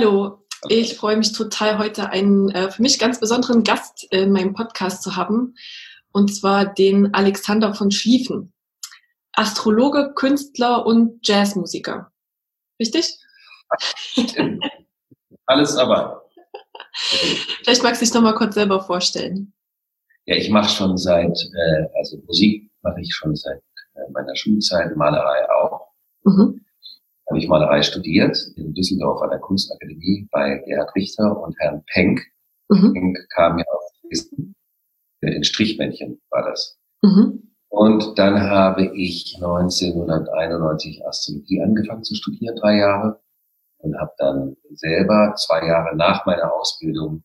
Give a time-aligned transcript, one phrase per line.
[0.00, 4.54] Hallo, ich freue mich total, heute einen äh, für mich ganz besonderen Gast in meinem
[4.54, 5.56] Podcast zu haben,
[6.10, 8.54] und zwar den Alexander von Schlieffen.
[9.32, 12.10] Astrologe, Künstler und Jazzmusiker.
[12.80, 13.14] Richtig?
[15.44, 16.16] Alles dabei.
[17.62, 19.52] Vielleicht magst du dich noch mal kurz selber vorstellen.
[20.24, 23.58] Ja, ich mache schon seit, äh, also Musik mache ich schon seit
[23.96, 25.88] äh, meiner Schulzeit, Malerei auch.
[26.24, 26.64] Mhm
[27.30, 32.20] habe ich Malerei studiert in Düsseldorf an der Kunstakademie bei Gerhard Richter und Herrn Penck.
[32.68, 32.92] Mhm.
[32.92, 34.54] Penck kam ja aus Dresden.
[35.20, 36.76] In Strichmännchen war das.
[37.02, 37.54] Mhm.
[37.68, 43.20] Und dann habe ich 1991 Astrologie angefangen zu studieren, drei Jahre.
[43.78, 47.22] Und habe dann selber zwei Jahre nach meiner Ausbildung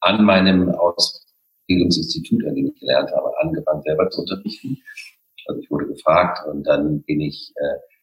[0.00, 4.78] an meinem Ausbildungsinstitut, an dem ich gelernt habe, angefangen selber zu unterrichten.
[5.46, 7.93] Also ich wurde gefragt und dann bin ich äh,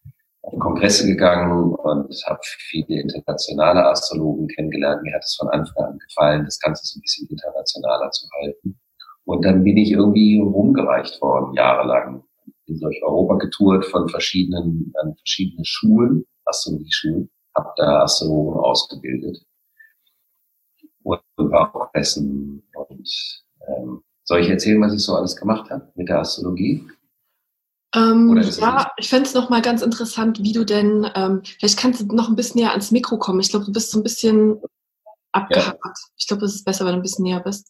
[0.43, 5.03] auf Kongresse gegangen und habe viele internationale Astrologen kennengelernt.
[5.03, 8.79] Mir hat es von Anfang an gefallen, das Ganze so ein bisschen internationaler zu halten.
[9.25, 12.23] Und dann bin ich irgendwie rumgereicht worden, jahrelang.
[12.65, 19.45] Bin durch Europa getourt von verschiedenen, an verschiedene Schulen, Astrologie-Schulen, habe da Astrologen ausgebildet.
[21.03, 25.91] Und war auch Essen und ähm, soll ich erzählen, was ich so alles gemacht habe
[25.95, 26.87] mit der Astrologie?
[27.93, 32.15] Ähm, ja, ich fände es nochmal ganz interessant, wie du denn, ähm, vielleicht kannst du
[32.15, 33.41] noch ein bisschen näher ans Mikro kommen.
[33.41, 34.61] Ich glaube, du bist so ein bisschen
[35.33, 35.79] abgehakt.
[35.83, 35.93] Ja.
[36.15, 37.69] Ich glaube, es ist besser, wenn du ein bisschen näher bist.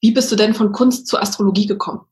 [0.00, 2.02] Wie bist du denn von Kunst zur Astrologie gekommen?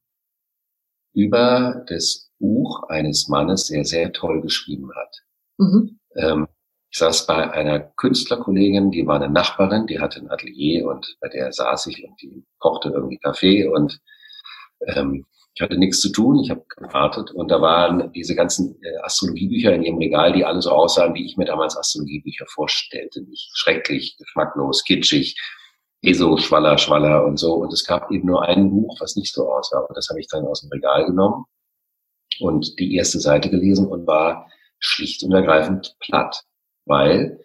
[1.12, 5.23] Über das Buch eines Mannes, der sehr toll geschrieben hat.
[5.59, 5.99] Mhm.
[6.17, 6.49] Ähm,
[6.91, 11.29] ich saß bei einer Künstlerkollegin, die war eine Nachbarin, die hatte ein Atelier und bei
[11.29, 14.01] der saß ich und die kochte irgendwie Kaffee und
[14.87, 15.25] ähm,
[15.55, 19.75] ich hatte nichts zu tun, ich habe gewartet und da waren diese ganzen äh, Astrologiebücher
[19.75, 23.23] in ihrem Regal, die alle so aussahen, wie ich mir damals Astrologiebücher vorstellte.
[23.23, 25.37] Nicht schrecklich, geschmacklos, kitschig,
[26.01, 27.55] ESO, Schwaller, Schwaller und so.
[27.55, 29.81] Und es gab eben nur ein Buch, was nicht so aussah.
[29.81, 31.45] Und das habe ich dann aus dem Regal genommen
[32.41, 34.49] und die erste Seite gelesen und war
[34.79, 36.45] schlicht und ergreifend platt,
[36.87, 37.41] weil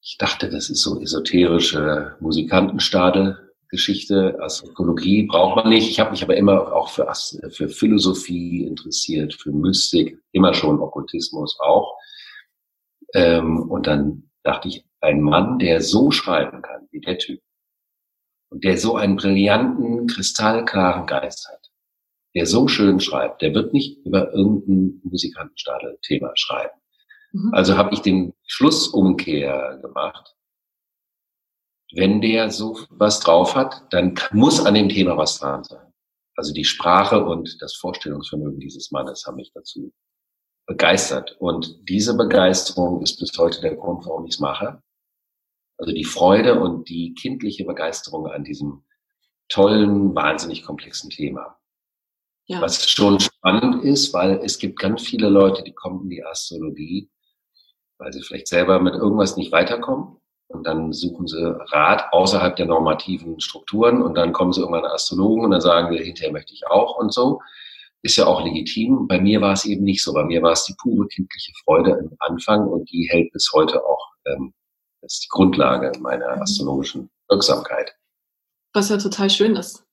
[0.00, 5.88] ich dachte, das ist so esoterische Musikantenstadel Geschichte, Astrologie braucht man nicht.
[5.88, 7.10] Ich habe mich aber immer auch für,
[7.50, 11.96] für Philosophie interessiert, für Mystik, immer schon Okkultismus auch.
[13.14, 17.40] Ähm, und dann dachte ich, ein Mann, der so schreiben kann, wie der Typ,
[18.50, 21.70] und der so einen brillanten, kristallklaren Geist hat,
[22.34, 26.78] der so schön schreibt, der wird nicht über irgendein Musikantenstadel-Thema schreiben.
[27.32, 27.54] Mhm.
[27.54, 30.36] Also habe ich den Schlussumkehr gemacht
[31.94, 35.92] wenn der so was drauf hat, dann muss an dem Thema was dran sein.
[36.36, 39.92] Also die Sprache und das Vorstellungsvermögen dieses Mannes haben mich dazu
[40.66, 41.36] begeistert.
[41.38, 44.82] Und diese Begeisterung ist bis heute der Grund, warum ich es mache.
[45.76, 48.84] Also die Freude und die kindliche Begeisterung an diesem
[49.48, 51.58] tollen, wahnsinnig komplexen Thema.
[52.46, 52.60] Ja.
[52.60, 57.10] Was schon spannend ist, weil es gibt ganz viele Leute, die kommen in die Astrologie,
[57.98, 60.21] weil sie vielleicht selber mit irgendwas nicht weiterkommen
[60.52, 61.42] und dann suchen sie
[61.72, 65.96] Rat außerhalb der normativen Strukturen und dann kommen sie irgendwann an Astrologen und dann sagen
[65.96, 67.40] sie, hinterher möchte ich auch und so.
[68.02, 69.06] Ist ja auch legitim.
[69.06, 70.12] Bei mir war es eben nicht so.
[70.12, 73.84] Bei mir war es die pure kindliche Freude im Anfang und die hält bis heute
[73.84, 74.52] auch, ähm,
[75.00, 77.94] das ist die Grundlage meiner astrologischen Wirksamkeit.
[78.72, 79.84] Was ja total schön ist.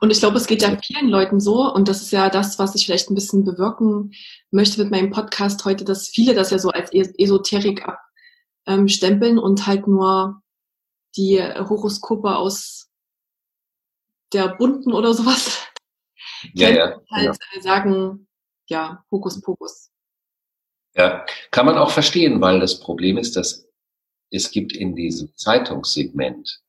[0.00, 2.74] Und ich glaube, es geht ja vielen Leuten so, und das ist ja das, was
[2.74, 4.12] ich vielleicht ein bisschen bewirken
[4.50, 8.05] möchte mit meinem Podcast heute, dass viele das ja so als Esoterik ab
[8.66, 10.42] ähm, stempeln und halt nur
[11.16, 12.90] die Horoskope aus
[14.32, 15.66] der bunten oder sowas
[16.54, 17.62] ja, ja, halt ja.
[17.62, 18.28] sagen,
[18.68, 19.90] ja, Hokus Pokus.
[20.94, 23.68] Ja, kann man auch verstehen, weil das Problem ist, dass
[24.30, 26.62] es gibt in diesem Zeitungssegment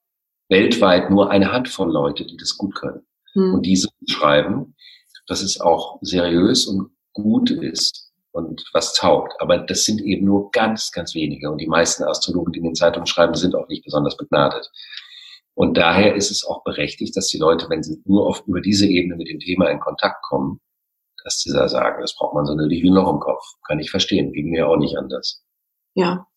[0.49, 3.05] weltweit nur eine Handvoll Leute, die das gut können.
[3.33, 3.55] Hm.
[3.55, 4.75] Und diese schreiben,
[5.27, 8.06] dass es auch seriös und gut ist,
[8.37, 9.33] und was taugt.
[9.39, 11.49] Aber das sind eben nur ganz, ganz wenige.
[11.49, 14.69] Und die meisten Astrologen, die in den Zeitungen schreiben, sind auch nicht besonders begnadet.
[15.55, 18.85] Und daher ist es auch berechtigt, dass die Leute, wenn sie nur auf, über diese
[18.85, 20.59] Ebene mit dem Thema in Kontakt kommen,
[21.23, 23.43] dass sie da sagen, das braucht man so eine Liebe noch im Kopf.
[23.67, 25.43] Kann ich verstehen, ging mir auch nicht anders.
[25.95, 26.27] Ja.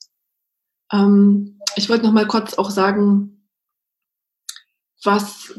[0.91, 3.47] Ähm, ich wollte noch mal kurz auch sagen,
[5.05, 5.55] was,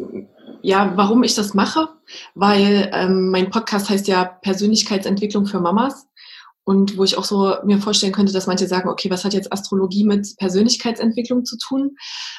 [0.63, 1.87] ja, warum ich das mache,
[2.33, 6.07] weil ähm, mein Podcast heißt ja Persönlichkeitsentwicklung für Mamas
[6.63, 9.51] und wo ich auch so mir vorstellen könnte, dass manche sagen, okay, was hat jetzt
[9.51, 11.95] Astrologie mit Persönlichkeitsentwicklung zu tun?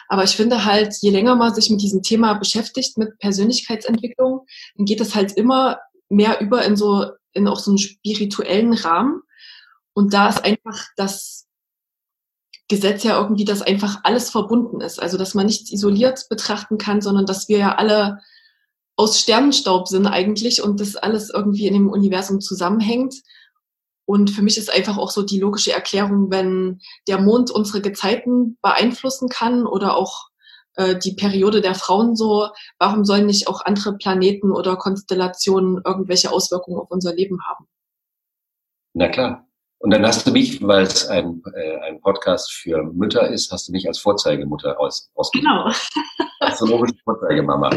[0.08, 4.46] Aber ich finde halt, je länger man sich mit diesem Thema beschäftigt, mit Persönlichkeitsentwicklung,
[4.76, 5.78] dann geht es halt immer
[6.08, 9.22] mehr über in so, in auch so einen spirituellen Rahmen.
[9.92, 11.46] Und da ist einfach das
[12.68, 15.02] Gesetz ja irgendwie, dass einfach alles verbunden ist.
[15.02, 18.20] Also, dass man nichts isoliert betrachten kann, sondern dass wir ja alle
[18.96, 23.14] aus Sternenstaub sind eigentlich und das alles irgendwie in dem Universum zusammenhängt.
[24.12, 28.58] Und für mich ist einfach auch so die logische Erklärung, wenn der Mond unsere Gezeiten
[28.60, 30.28] beeinflussen kann oder auch
[30.74, 32.48] äh, die Periode der Frauen so,
[32.78, 37.66] warum sollen nicht auch andere Planeten oder Konstellationen irgendwelche Auswirkungen auf unser Leben haben?
[38.92, 39.46] Na klar.
[39.78, 43.68] Und dann hast du mich, weil es ein, äh, ein Podcast für Mütter ist, hast
[43.68, 45.50] du mich als Vorzeigemutter aus, ausgegeben.
[45.50, 45.74] Genau.
[46.40, 47.70] Astrologische Vorzeigemama.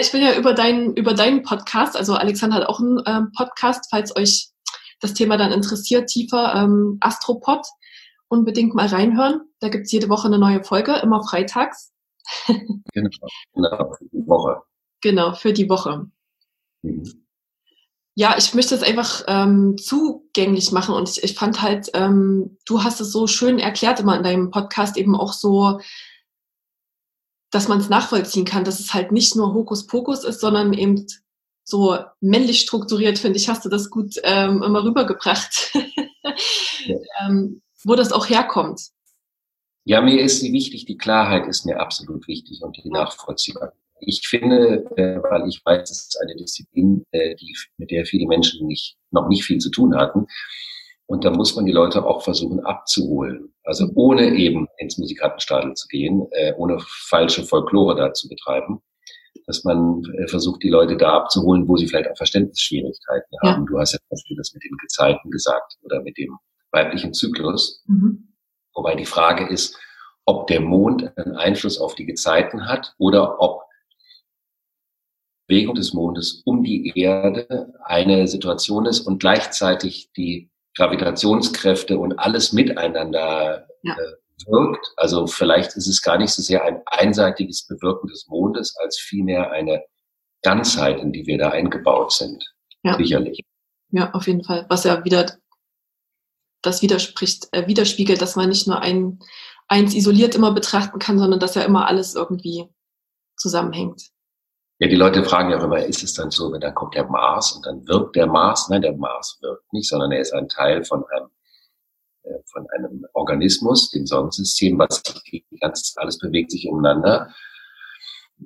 [0.00, 3.88] Ich bin ja über deinen, über deinen Podcast, also Alexander hat auch einen ähm, Podcast,
[3.90, 4.55] falls euch
[5.00, 7.66] das Thema dann interessiert, tiefer, ähm, Astropod,
[8.28, 9.42] unbedingt mal reinhören.
[9.60, 11.92] Da gibt's jede Woche eine neue Folge, immer freitags.
[12.46, 13.10] genau,
[13.54, 14.62] genau, für die Woche.
[15.00, 16.06] Genau, für die Woche.
[16.82, 17.26] Mhm
[18.18, 22.82] ja, ich möchte es einfach ähm, zugänglich machen und ich, ich fand halt, ähm, du
[22.82, 25.80] hast es so schön erklärt immer in deinem Podcast eben auch so,
[27.50, 31.06] dass man es nachvollziehen kann, dass es halt nicht nur Hokuspokus ist, sondern eben
[31.66, 35.72] so männlich strukturiert, finde ich, hast du das gut ähm, immer rübergebracht,
[36.86, 36.96] ja.
[37.26, 38.80] ähm, wo das auch herkommt.
[39.84, 43.78] Ja, mir ist sie wichtig, die Klarheit ist mir absolut wichtig und die Nachvollziehbarkeit.
[44.00, 48.26] Ich finde, äh, weil ich weiß, es ist eine Disziplin, äh, die, mit der viele
[48.26, 50.26] Menschen nicht, noch nicht viel zu tun hatten.
[51.06, 53.54] Und da muss man die Leute auch versuchen abzuholen.
[53.64, 58.82] Also ohne eben ins Musikantenstadel zu gehen, äh, ohne falsche Folklore da zu betreiben,
[59.46, 63.62] dass man äh, versucht, die Leute da abzuholen, wo sie vielleicht auch Verständnisschwierigkeiten haben.
[63.62, 63.66] Ja.
[63.68, 66.36] Du hast ja zum Beispiel das mit den Gezeiten gesagt oder mit dem
[66.72, 67.82] weiblichen Zyklus.
[67.86, 68.34] Mhm.
[68.74, 69.78] Wobei die Frage ist,
[70.24, 73.62] ob der Mond einen Einfluss auf die Gezeiten hat oder ob
[75.46, 82.52] Bewegung des Mondes um die Erde eine Situation ist und gleichzeitig die Gravitationskräfte und alles
[82.52, 83.94] miteinander ja.
[83.94, 84.12] äh,
[84.46, 84.92] wirkt.
[84.96, 89.50] Also vielleicht ist es gar nicht so sehr ein einseitiges Bewirken des Mondes, als vielmehr
[89.50, 89.82] eine
[90.42, 92.44] Ganzheit, in die wir da eingebaut sind.
[92.82, 92.96] Ja.
[92.96, 93.40] Sicherlich.
[93.90, 94.66] Ja, auf jeden Fall.
[94.68, 95.36] Was ja wieder
[96.62, 99.20] das widerspricht, äh, widerspiegelt, dass man nicht nur ein,
[99.68, 102.68] eins isoliert immer betrachten kann, sondern dass ja immer alles irgendwie
[103.36, 104.10] zusammenhängt.
[104.78, 107.06] Ja, die Leute fragen ja auch immer, ist es dann so, wenn dann kommt der
[107.06, 108.68] Mars und dann wirkt der Mars?
[108.68, 111.30] Nein, der Mars wirkt nicht, sondern er ist ein Teil von einem,
[112.46, 115.02] von einem Organismus, dem Sonnensystem, was
[115.60, 117.34] ganz, alles bewegt sich umeinander.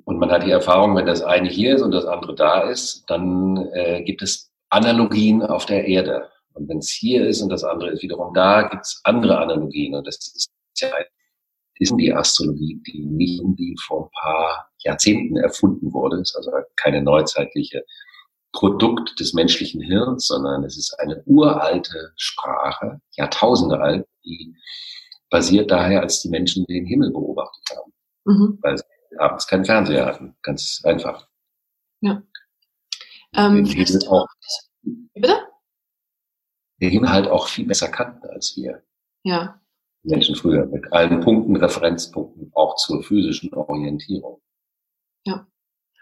[0.05, 3.03] Und man hat die Erfahrung, wenn das eine hier ist und das andere da ist,
[3.07, 6.29] dann äh, gibt es Analogien auf der Erde.
[6.53, 9.95] Und wenn es hier ist und das andere ist wiederum da, gibt es andere Analogien.
[9.95, 10.89] Und das ist ja
[11.81, 16.17] ist die Astrologie, die nicht irgendwie vor ein paar Jahrzehnten erfunden wurde.
[16.17, 17.83] Es ist also keine neuzeitliche
[18.53, 24.55] Produkt des menschlichen Hirns, sondern es ist eine uralte Sprache, Jahrtausende alt, die
[25.29, 27.93] basiert daher, als die Menschen den Himmel beobachtet haben.
[28.25, 28.59] Mhm.
[28.61, 28.83] Weil sie
[29.17, 30.35] abends keinen Fernseher hatten.
[30.41, 31.27] Ganz einfach.
[32.01, 32.21] Ja.
[33.33, 34.27] Ähm, den Himmel auch,
[35.13, 35.47] bitte?
[36.81, 38.83] Den Himmel halt auch viel besser kannten als wir.
[39.23, 39.61] Ja.
[40.03, 44.41] Menschen früher mit allen Punkten, Referenzpunkten auch zur physischen Orientierung.
[45.25, 45.47] Ja.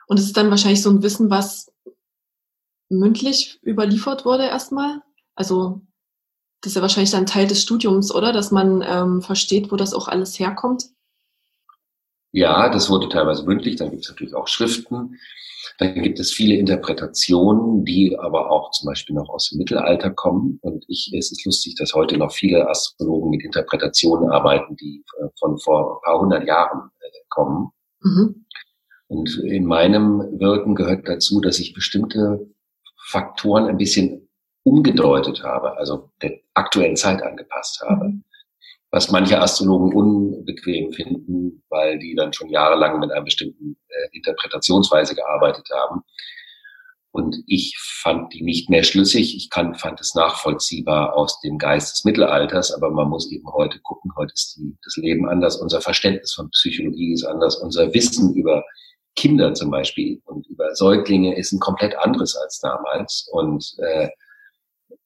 [0.08, 1.72] Und es ist dann wahrscheinlich so ein Wissen, was
[2.90, 5.02] mündlich überliefert wurde erstmal.
[5.36, 5.82] Also
[6.62, 8.34] das ist ja wahrscheinlich dann Teil des Studiums, oder?
[8.34, 10.86] Dass man ähm, versteht, wo das auch alles herkommt.
[12.32, 15.18] Ja, das wurde teilweise mündlich, dann gibt es natürlich auch Schriften.
[15.78, 20.60] Dann gibt es viele Interpretationen, die aber auch zum Beispiel noch aus dem Mittelalter kommen.
[20.62, 25.28] Und ich, es ist lustig, dass heute noch viele Astrologen mit Interpretationen arbeiten, die äh,
[25.40, 27.70] von vor ein paar hundert Jahren äh, kommen.
[28.02, 28.46] Mhm.
[29.08, 32.48] Und in meinem Wirken gehört dazu, dass ich bestimmte
[33.10, 34.30] Faktoren ein bisschen
[34.64, 38.06] umgedeutet habe, also der aktuellen Zeit angepasst habe.
[38.06, 38.24] Mhm
[38.92, 45.16] was manche Astrologen unbequem finden, weil die dann schon jahrelang mit einer bestimmten äh, Interpretationsweise
[45.16, 46.02] gearbeitet haben.
[47.12, 49.36] Und ich fand die nicht mehr schlüssig.
[49.36, 53.80] Ich kann, fand es nachvollziehbar aus dem Geist des Mittelalters, aber man muss eben heute
[53.80, 54.12] gucken.
[54.16, 55.58] Heute ist die, das Leben anders.
[55.58, 57.58] Unser Verständnis von Psychologie ist anders.
[57.58, 58.64] Unser Wissen über
[59.20, 63.28] Kinder zum Beispiel und über Säuglinge ist ein komplett anderes als damals.
[63.34, 64.08] Und äh,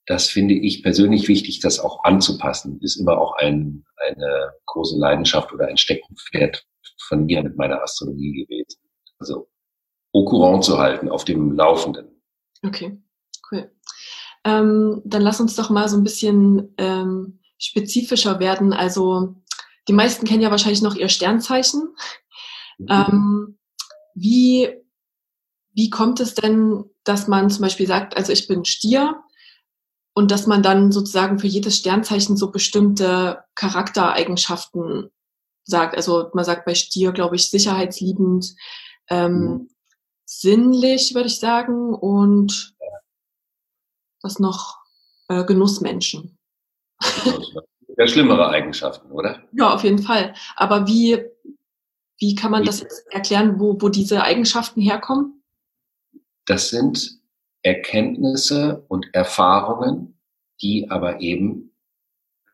[0.06, 2.80] das finde ich persönlich wichtig, das auch anzupassen.
[2.82, 6.64] Ist immer auch ein, eine große Leidenschaft oder ein Steckenpferd
[7.08, 8.80] von mir mit meiner Astrologie gewesen.
[9.18, 9.50] Also
[10.14, 12.22] au courant zu halten, auf dem Laufenden.
[12.64, 13.02] Okay,
[13.52, 13.72] cool.
[14.44, 18.74] Ähm, dann lass uns doch mal so ein bisschen ähm, spezifischer werden.
[18.74, 19.34] Also
[19.88, 21.96] die meisten kennen ja wahrscheinlich noch ihr Sternzeichen.
[22.78, 22.88] Mhm.
[22.90, 23.58] Ähm,
[24.16, 24.70] wie,
[25.74, 29.24] wie kommt es denn, dass man zum Beispiel sagt, also ich bin Stier
[30.14, 35.10] und dass man dann sozusagen für jedes Sternzeichen so bestimmte Charaktereigenschaften
[35.64, 35.96] sagt.
[35.96, 38.56] Also man sagt bei Stier, glaube ich, sicherheitsliebend,
[39.10, 39.70] ähm, mhm.
[40.26, 42.76] sinnlich, würde ich sagen, und
[44.22, 44.78] was noch
[45.28, 46.38] äh, Genussmenschen.
[47.98, 49.44] Ja, schlimmere Eigenschaften, oder?
[49.52, 50.34] Ja, auf jeden Fall.
[50.56, 51.24] Aber wie,
[52.18, 55.44] wie kann man das jetzt erklären, wo, wo diese Eigenschaften herkommen?
[56.46, 57.20] Das sind
[57.62, 60.20] Erkenntnisse und Erfahrungen,
[60.62, 61.72] die aber eben,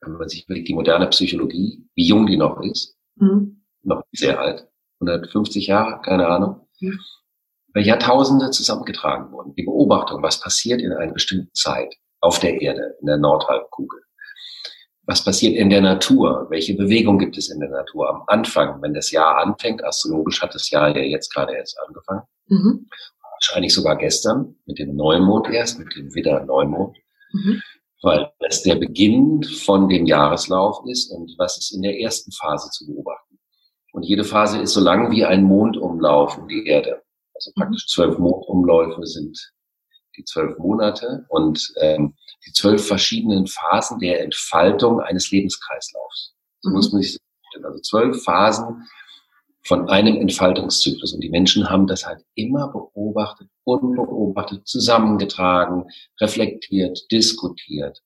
[0.01, 3.63] wenn man sich überlegt, die moderne Psychologie, wie jung die noch ist, mhm.
[3.83, 4.67] noch sehr alt,
[4.99, 6.99] 150 Jahre, keine Ahnung, mhm.
[7.67, 9.55] über Jahrtausende zusammengetragen wurden.
[9.55, 14.01] Die Beobachtung, was passiert in einer bestimmten Zeit auf der Erde, in der Nordhalbkugel.
[15.09, 16.45] Was passiert in der Natur?
[16.49, 19.83] Welche Bewegung gibt es in der Natur am Anfang, wenn das Jahr anfängt?
[19.83, 22.21] Astrologisch hat das Jahr ja jetzt gerade erst angefangen.
[22.47, 22.87] Mhm
[23.39, 26.97] wahrscheinlich sogar gestern, mit dem Neumond erst, mit dem Widder-Neumond,
[27.31, 27.61] mhm.
[28.01, 32.69] weil das der Beginn von dem Jahreslauf ist und was ist in der ersten Phase
[32.71, 33.39] zu beobachten.
[33.93, 37.01] Und jede Phase ist so lang wie ein Mondumlauf um die Erde.
[37.33, 37.61] Also mhm.
[37.61, 39.53] praktisch zwölf Mondumläufe sind
[40.19, 42.13] die zwölf Monate und ähm,
[42.45, 46.35] die zwölf verschiedenen Phasen der Entfaltung eines Lebenskreislaufs.
[46.61, 46.75] So mhm.
[46.75, 47.65] muss man sich das vorstellen.
[47.65, 48.87] Also zwölf Phasen
[49.63, 51.13] von einem Entfaltungszyklus.
[51.13, 55.85] Und die Menschen haben das halt immer beobachtet, unbeobachtet, zusammengetragen,
[56.19, 58.01] reflektiert, diskutiert.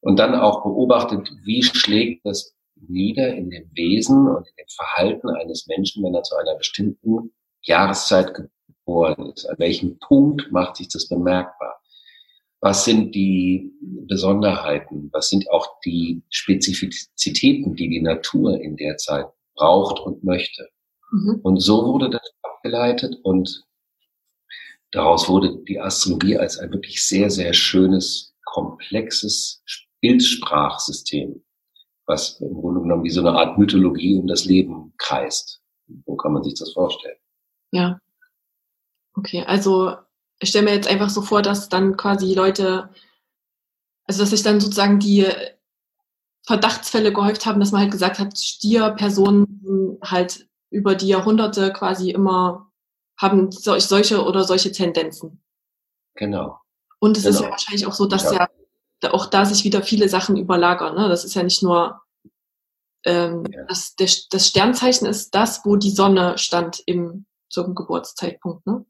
[0.00, 5.28] Und dann auch beobachtet, wie schlägt das nieder in dem Wesen und in dem Verhalten
[5.30, 7.32] eines Menschen, wenn er zu einer bestimmten
[7.62, 8.34] Jahreszeit
[8.86, 9.44] geboren ist.
[9.46, 11.80] An welchem Punkt macht sich das bemerkbar?
[12.60, 15.10] Was sind die Besonderheiten?
[15.12, 20.68] Was sind auch die Spezifizitäten, die die Natur in der Zeit braucht und möchte?
[21.12, 21.40] Mhm.
[21.42, 23.64] Und so wurde das abgeleitet und
[24.90, 29.62] daraus wurde die Astrologie als ein wirklich sehr, sehr schönes, komplexes
[30.00, 31.42] Bildsprachsystem,
[32.06, 35.60] was im Grunde genommen wie so eine Art Mythologie um das Leben kreist.
[36.06, 37.18] So kann man sich das vorstellen.
[37.72, 38.00] Ja.
[39.16, 39.96] Okay, also
[40.38, 42.90] ich stelle mir jetzt einfach so vor, dass dann quasi Leute,
[44.04, 45.26] also dass sich dann sozusagen die
[46.46, 52.70] Verdachtsfälle gehäuft haben, dass man halt gesagt hat, Stierpersonen halt über die Jahrhunderte quasi immer
[53.18, 55.42] haben solche oder solche Tendenzen.
[56.14, 56.60] Genau.
[56.98, 57.30] Und es genau.
[57.30, 57.52] ist ja genau.
[57.52, 58.48] wahrscheinlich auch so, dass ja.
[59.02, 60.94] ja auch da sich wieder viele Sachen überlagern.
[60.94, 61.08] Ne?
[61.08, 62.02] Das ist ja nicht nur
[63.04, 63.64] ähm, ja.
[63.64, 68.66] das, der, das Sternzeichen ist das, wo die Sonne stand im zum Geburtszeitpunkt.
[68.66, 68.84] Ne?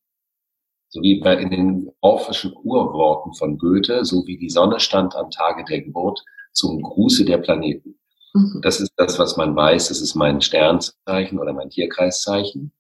[0.97, 5.31] So wie bei in den orphischen Urworten von Goethe, so wie die Sonne stand am
[5.31, 6.25] Tage der Geburt
[6.55, 7.99] zum Gruße der Planeten.
[8.33, 8.61] Mhm.
[8.62, 9.88] Das ist das, was man weiß.
[9.88, 12.73] Das ist mein Sternzeichen oder mein Tierkreiszeichen.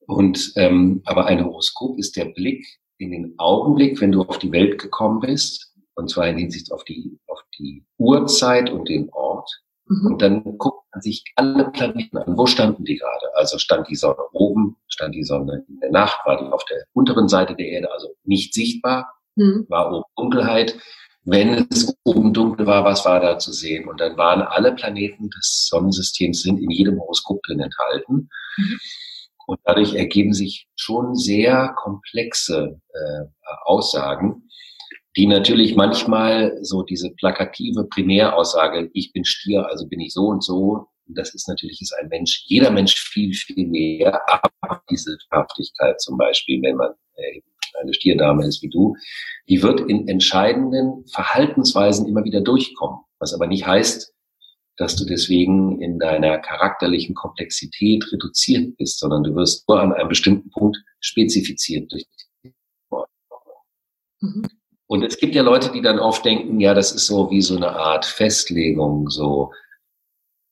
[0.00, 2.66] Und ähm, aber ein Horoskop ist der Blick
[2.98, 6.82] in den Augenblick, wenn du auf die Welt gekommen bist, und zwar in Hinsicht auf
[6.82, 9.31] die auf die Uhrzeit und den Ort.
[9.86, 10.06] Mhm.
[10.06, 12.36] Und dann guckt man sich alle Planeten an.
[12.36, 13.34] Wo standen die gerade?
[13.34, 16.84] Also stand die Sonne oben, stand die Sonne in der Nacht, war die auf der
[16.92, 19.66] unteren Seite der Erde, also nicht sichtbar, mhm.
[19.68, 20.76] war oben Dunkelheit
[21.24, 23.88] wenn es oben dunkel war, was war da zu sehen?
[23.88, 28.28] Und dann waren alle Planeten des Sonnensystems sind in jedem Horoskop drin enthalten.
[28.56, 28.80] Mhm.
[29.46, 33.24] Und dadurch ergeben sich schon sehr komplexe äh,
[33.64, 34.48] Aussagen,
[35.16, 40.42] die natürlich manchmal so diese plakative Primäraussage, ich bin Stier, also bin ich so und
[40.42, 44.20] so, das ist natürlich ist ein Mensch, jeder Mensch viel, viel mehr,
[44.62, 47.40] aber diese Haftigkeit zum Beispiel, wenn man äh,
[47.80, 48.96] eine Stierdame ist wie du,
[49.48, 53.00] die wird in entscheidenden Verhaltensweisen immer wieder durchkommen.
[53.18, 54.12] Was aber nicht heißt,
[54.76, 60.08] dass du deswegen in deiner charakterlichen Komplexität reduziert bist, sondern du wirst nur an einem
[60.08, 62.04] bestimmten Punkt spezifiziert durch
[62.44, 62.52] die
[64.20, 64.48] mhm.
[64.92, 67.56] Und es gibt ja Leute, die dann oft denken, ja, das ist so wie so
[67.56, 69.50] eine Art Festlegung, so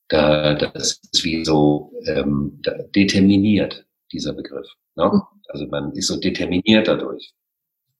[0.08, 2.58] da, das ist wie so ähm,
[2.94, 4.66] determiniert, dieser Begriff.
[4.96, 5.10] Ne?
[5.12, 5.20] Mhm.
[5.48, 7.34] Also man ist so determiniert dadurch.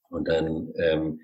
[0.08, 1.20] Und dann ähm,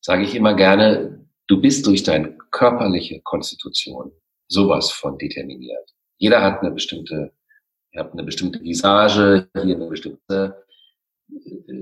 [0.00, 4.12] sage ich immer gerne, du bist durch deine körperliche Konstitution
[4.48, 5.90] sowas von determiniert.
[6.16, 7.34] Jeder hat eine bestimmte,
[7.92, 10.63] ihr habt eine bestimmte Visage, hier eine bestimmte,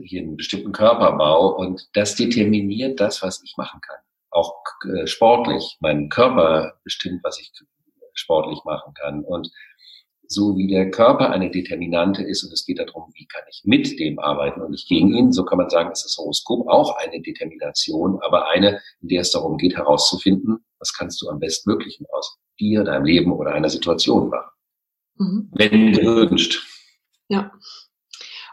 [0.05, 3.99] hier einen bestimmten Körperbau und das determiniert das, was ich machen kann.
[4.31, 5.77] auch äh, sportlich.
[5.81, 7.53] Mein Körper bestimmt, was ich
[8.15, 9.25] sportlich machen kann.
[9.25, 9.51] Und
[10.27, 13.99] so wie der Körper eine Determinante ist und es geht darum, wie kann ich mit
[13.99, 17.21] dem arbeiten und nicht gegen ihn, so kann man sagen, ist das Horoskop auch eine
[17.21, 22.39] Determination, aber eine, in der es darum geht, herauszufinden, was kannst du am bestmöglichen aus
[22.59, 24.51] dir, deinem Leben oder einer Situation machen.
[25.17, 25.49] Mhm.
[25.53, 26.67] Wenn du wünscht.
[27.29, 27.53] Ja.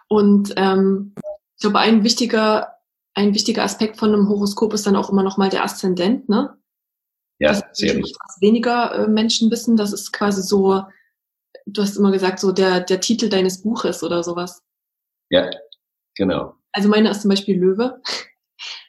[0.10, 1.14] Und ähm,
[1.56, 2.76] ich glaube, ein wichtiger,
[3.14, 6.58] ein wichtiger Aspekt von einem Horoskop ist dann auch immer noch mal der Aszendent, ne?
[7.40, 8.18] Ja, das sehr wichtig.
[8.42, 10.84] Weniger äh, Menschen wissen, das ist quasi so,
[11.66, 14.62] du hast immer gesagt, so der, der Titel deines Buches oder sowas.
[15.30, 15.50] Ja,
[16.16, 16.56] genau.
[16.74, 18.02] Also meine ist zum Beispiel Löwe.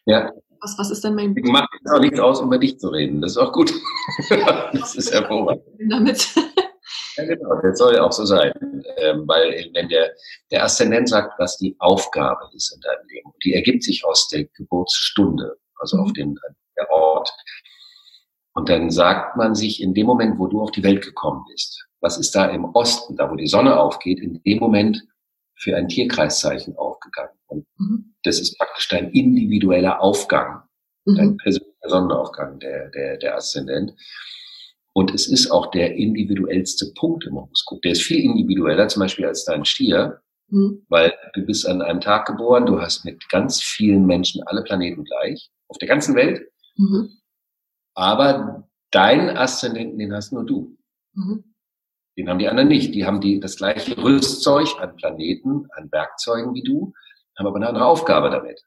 [0.07, 0.33] Ja.
[0.61, 1.51] Was, was ist denn mein Buch?
[1.51, 3.21] Macht auch nichts aus, um über dich zu reden.
[3.21, 3.73] Das ist auch gut.
[4.73, 5.65] das ist hervorragend.
[5.89, 6.35] Damit.
[7.17, 8.53] Ja, genau, das soll ja auch so sein.
[8.99, 10.13] Ähm, weil wenn der,
[10.51, 14.45] der Aszendent sagt, was die Aufgabe ist in deinem Leben, die ergibt sich aus der
[14.57, 16.03] Geburtsstunde, also mhm.
[16.03, 16.39] auf den
[16.81, 17.31] der Ort.
[18.55, 21.87] Und dann sagt man sich in dem Moment, wo du auf die Welt gekommen bist,
[22.01, 25.03] was ist da im Osten, da wo die Sonne aufgeht, in dem Moment
[25.57, 27.39] für ein Tierkreiszeichen aufgegangen.
[27.47, 28.15] Und mhm.
[28.23, 30.63] das ist praktisch dein individueller Aufgang,
[31.05, 31.17] mhm.
[31.17, 33.93] dein persönlicher Sonnenaufgang, der, der, der Aszendent.
[35.01, 37.81] Und es ist auch der individuellste Punkt im Horoskop.
[37.81, 40.85] Der ist viel individueller zum Beispiel als dein Stier, mhm.
[40.91, 45.05] weil du bist an einem Tag geboren, du hast mit ganz vielen Menschen alle Planeten
[45.05, 46.47] gleich, auf der ganzen Welt.
[46.77, 47.13] Mhm.
[47.95, 50.77] Aber deinen Aszendenten, den hast nur du.
[51.15, 51.45] Mhm.
[52.19, 52.95] Den haben die anderen nicht.
[52.95, 56.93] Die haben die, das gleiche Rüstzeug an Planeten, an Werkzeugen wie du,
[57.39, 58.63] haben aber eine andere Aufgabe damit.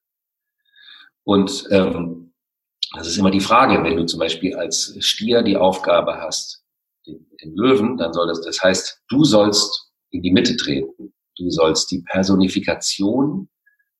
[1.25, 2.32] Und ähm,
[2.93, 6.63] das ist immer die Frage, wenn du zum Beispiel als Stier die Aufgabe hast,
[7.07, 11.13] den, den Löwen, dann soll das, das heißt, du sollst in die Mitte treten.
[11.37, 13.49] Du sollst die Personifikation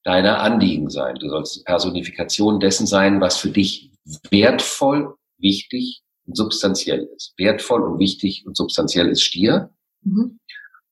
[0.04, 1.16] deiner Anliegen sein.
[1.16, 3.92] Du sollst die Personifikation dessen sein, was für dich
[4.30, 7.34] wertvoll, wichtig und substanziell ist.
[7.38, 9.72] Wertvoll und wichtig und substanziell ist Stier.
[10.02, 10.40] Mhm.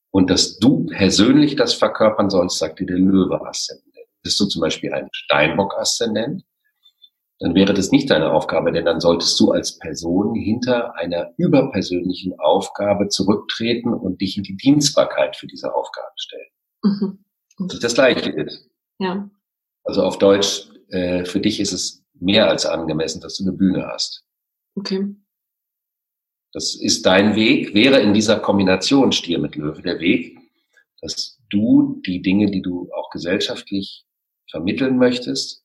[0.09, 3.85] Und dass du persönlich das verkörpern sollst, sagt dir der Löwe-Aszendent.
[4.23, 6.43] Bist du zum Beispiel ein Steinbock-Aszendent,
[7.41, 12.39] dann wäre das nicht deine Aufgabe, denn dann solltest du als Person hinter einer überpersönlichen
[12.39, 16.49] Aufgabe zurücktreten und dich in die Dienstbarkeit für diese Aufgabe stellen.
[16.83, 17.25] Mhm.
[17.57, 18.69] Das ist das Gleiche ist.
[18.99, 19.27] Ja.
[19.83, 23.87] Also auf Deutsch, äh, für dich ist es mehr als angemessen, dass du eine Bühne
[23.87, 24.23] hast.
[24.75, 25.15] Okay.
[26.53, 30.37] Das ist dein Weg, wäre in dieser Kombination Stier mit Löwe der Weg,
[31.01, 34.05] dass du die Dinge, die du auch gesellschaftlich
[34.47, 35.60] vermitteln möchtest,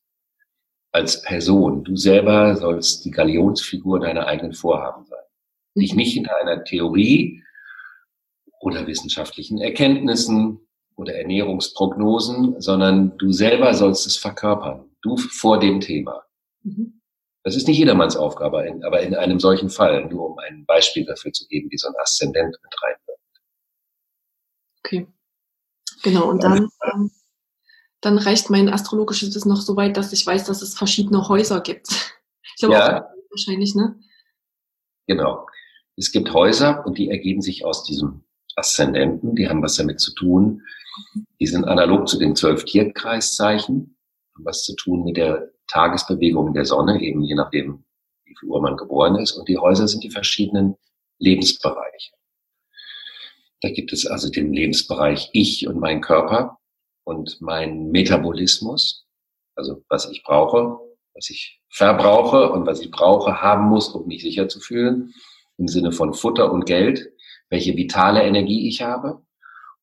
[0.97, 5.19] als Person, du selber sollst die Galionsfigur deiner eigenen Vorhaben sein.
[5.75, 7.45] Dich nicht hinter einer Theorie
[8.61, 14.89] oder wissenschaftlichen Erkenntnissen oder Ernährungsprognosen, sondern du selber sollst es verkörpern.
[15.03, 16.25] Du vor dem Thema.
[16.63, 17.03] Mhm.
[17.43, 21.31] Das ist nicht jedermanns Aufgabe, aber in einem solchen Fall, nur um ein Beispiel dafür
[21.31, 23.43] zu geben, wie so ein Aszendent mit reinwirkt.
[24.83, 25.07] Okay.
[26.03, 27.11] Genau, und dann, ähm,
[28.01, 31.61] dann reicht mein astrologisches Wissen noch so weit, dass ich weiß, dass es verschiedene Häuser
[31.61, 31.89] gibt.
[32.59, 33.03] Ich glaube ja.
[33.03, 34.01] auch wahrscheinlich, ne?
[35.07, 35.47] Genau.
[35.97, 40.15] Es gibt Häuser und die ergeben sich aus diesem Aszendenten, die haben was damit zu
[40.15, 40.63] tun.
[41.39, 43.99] Die sind analog zu den zwölf Tierkreiszeichen,
[44.35, 47.85] haben was zu tun mit der Tagesbewegung der Sonne, eben je nachdem,
[48.25, 49.33] wie viel Uhr man geboren ist.
[49.33, 50.77] Und die Häuser sind die verschiedenen
[51.19, 52.13] Lebensbereiche.
[53.61, 56.59] Da gibt es also den Lebensbereich Ich und mein Körper
[57.07, 59.07] und mein Metabolismus,
[59.55, 60.79] also was ich brauche,
[61.14, 65.14] was ich verbrauche und was ich brauche, haben muss, um mich sicher zu fühlen,
[65.57, 67.09] im Sinne von Futter und Geld,
[67.49, 69.23] welche vitale Energie ich habe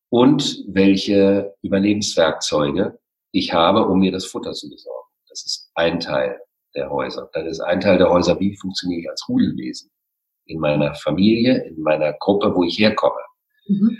[0.09, 2.99] und welche Überlebenswerkzeuge
[3.31, 5.07] ich habe, um mir das Futter zu besorgen.
[5.29, 6.39] Das ist ein Teil
[6.75, 7.29] der Häuser.
[7.31, 9.89] Das ist ein Teil der Häuser, wie funktioniere ich als Rudelwesen
[10.45, 13.21] in meiner Familie, in meiner Gruppe, wo ich herkomme.
[13.65, 13.97] Mhm.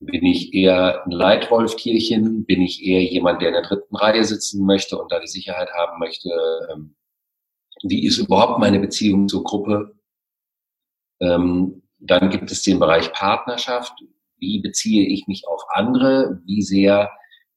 [0.00, 2.46] Bin ich eher ein Leitwolftierchen?
[2.46, 5.70] Bin ich eher jemand, der in der dritten Reihe sitzen möchte und da die Sicherheit
[5.74, 6.30] haben möchte?
[6.72, 6.96] Ähm,
[7.82, 9.94] wie ist überhaupt meine Beziehung zur Gruppe?
[11.20, 13.92] Ähm, dann gibt es den Bereich Partnerschaft.
[14.38, 16.40] Wie beziehe ich mich auf andere?
[16.46, 17.10] Wie sehr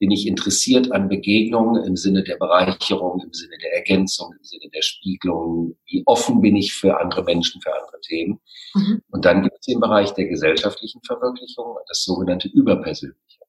[0.04, 4.70] bin ich interessiert an Begegnungen im Sinne der Bereicherung, im Sinne der Ergänzung, im Sinne
[4.76, 5.78] der Spiegelung?
[5.86, 8.42] Wie offen bin ich für andere Menschen, für andere Themen?
[8.74, 9.02] Mhm.
[9.12, 13.40] Und dann gibt es den Bereich der gesellschaftlichen Verwirklichung, das sogenannte Überpersönliche.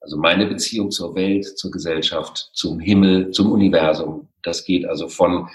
[0.00, 4.26] Also meine Beziehung zur Welt, zur Gesellschaft, zum Himmel, zum Universum.
[4.42, 5.48] Das geht also von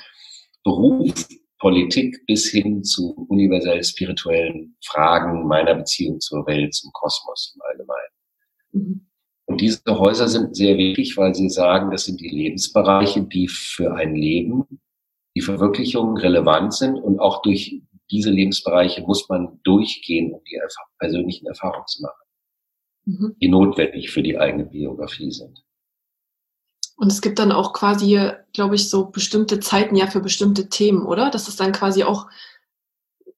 [0.63, 1.27] Beruf,
[1.59, 8.13] Politik bis hin zu universell spirituellen Fragen meiner Beziehung zur Welt, zum Kosmos im Allgemeinen.
[8.71, 9.12] Mhm.
[9.45, 13.93] Und diese Häuser sind sehr wichtig, weil sie sagen, das sind die Lebensbereiche, die für
[13.93, 14.65] ein Leben
[15.35, 20.59] die Verwirklichung relevant sind und auch durch diese Lebensbereiche muss man durchgehen, um die
[20.99, 22.23] persönlichen Erfahrungen zu machen,
[23.05, 23.35] mhm.
[23.41, 25.63] die notwendig für die eigene Biografie sind.
[26.95, 31.05] Und es gibt dann auch quasi, glaube ich, so bestimmte Zeiten ja für bestimmte Themen,
[31.05, 31.31] oder?
[31.31, 32.27] Das ist dann quasi auch,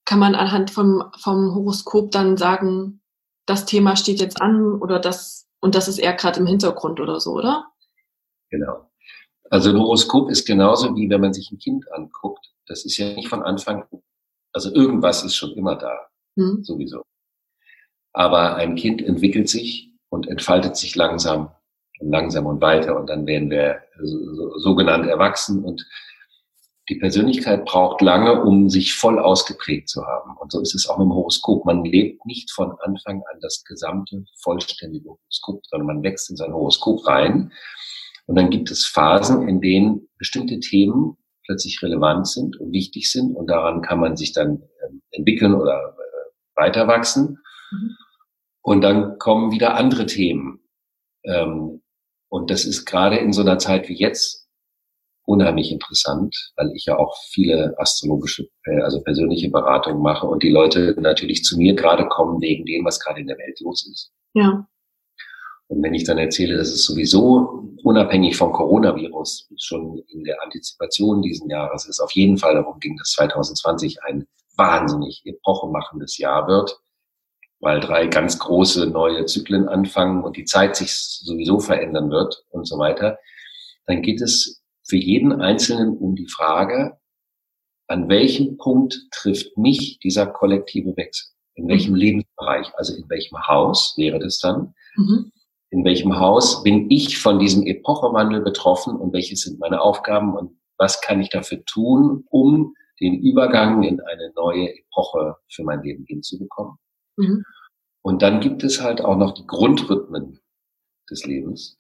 [0.03, 3.01] kann man anhand vom, vom Horoskop dann sagen,
[3.45, 7.19] das Thema steht jetzt an oder das, und das ist eher gerade im Hintergrund oder
[7.19, 7.65] so, oder?
[8.51, 8.87] Genau.
[9.49, 12.53] Also ein Horoskop ist genauso wie wenn man sich ein Kind anguckt.
[12.67, 13.83] Das ist ja nicht von Anfang,
[14.53, 16.63] also irgendwas ist schon immer da, hm.
[16.63, 17.01] sowieso.
[18.13, 21.49] Aber ein Kind entwickelt sich und entfaltet sich langsam
[21.99, 25.83] und langsam und weiter und dann werden wir so, sogenannt erwachsen und
[26.89, 30.37] die Persönlichkeit braucht lange, um sich voll ausgeprägt zu haben.
[30.37, 31.65] Und so ist es auch im Horoskop.
[31.65, 36.53] Man lebt nicht von Anfang an das gesamte, vollständige Horoskop, sondern man wächst in sein
[36.53, 37.51] Horoskop rein
[38.27, 43.35] und dann gibt es Phasen, in denen bestimmte Themen plötzlich relevant sind und wichtig sind
[43.35, 47.37] und daran kann man sich dann ähm, entwickeln oder äh, weiter wachsen.
[47.71, 47.97] Mhm.
[48.61, 50.59] Und dann kommen wieder andere Themen.
[51.23, 51.83] Ähm,
[52.29, 54.44] und das ist gerade in so einer Zeit wie jetzt
[55.25, 60.51] unheimlich interessant, weil ich ja auch viele astrologische, äh, also persönliche Beratungen mache und die
[60.51, 64.11] Leute natürlich zu mir gerade kommen wegen dem, was gerade in der Welt los ist.
[64.33, 64.67] Ja.
[65.67, 71.21] Und wenn ich dann erzähle, dass es sowieso unabhängig vom Coronavirus schon in der Antizipation
[71.21, 76.79] diesen Jahres ist, auf jeden Fall darum ging, dass 2020 ein wahnsinnig epochemachendes Jahr wird,
[77.59, 82.67] weil drei ganz große neue Zyklen anfangen und die Zeit sich sowieso verändern wird und
[82.67, 83.17] so weiter,
[83.87, 86.97] dann geht es für jeden Einzelnen um die Frage,
[87.87, 91.29] an welchem Punkt trifft mich dieser kollektive Wechsel?
[91.55, 91.99] In welchem mhm.
[91.99, 92.71] Lebensbereich?
[92.75, 94.73] Also in welchem Haus wäre das dann?
[94.95, 95.31] Mhm
[95.75, 100.57] in welchem Haus bin ich von diesem Epochewandel betroffen und welche sind meine Aufgaben und
[100.77, 106.05] was kann ich dafür tun, um den Übergang in eine neue Epoche für mein Leben
[106.07, 106.77] hinzubekommen.
[107.17, 107.43] Mhm.
[108.03, 110.39] Und dann gibt es halt auch noch die Grundrhythmen
[111.09, 111.77] des Lebens,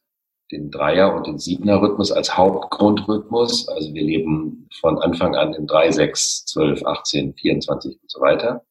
[0.51, 3.67] den Dreier- und den Siebener-Rhythmus als Hauptgrundrhythmus.
[3.67, 8.65] Also wir leben von Anfang an in 3, 6, 12, 18, 24 und so weiter.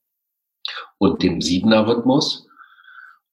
[0.99, 2.47] Und dem Siebener-Rhythmus,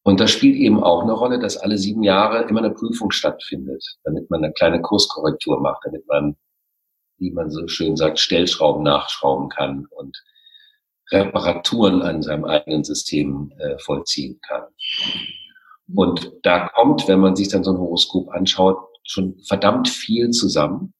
[0.03, 3.83] und das spielt eben auch eine Rolle, dass alle sieben Jahre immer eine Prüfung stattfindet,
[4.03, 6.35] damit man eine kleine Kurskorrektur macht, damit man,
[7.19, 10.17] wie man so schön sagt, Stellschrauben nachschrauben kann und
[11.11, 14.63] Reparaturen an seinem eigenen System äh, vollziehen kann.
[15.95, 20.93] Und da kommt, wenn man sich dann so ein Horoskop anschaut, schon verdammt viel zusammen,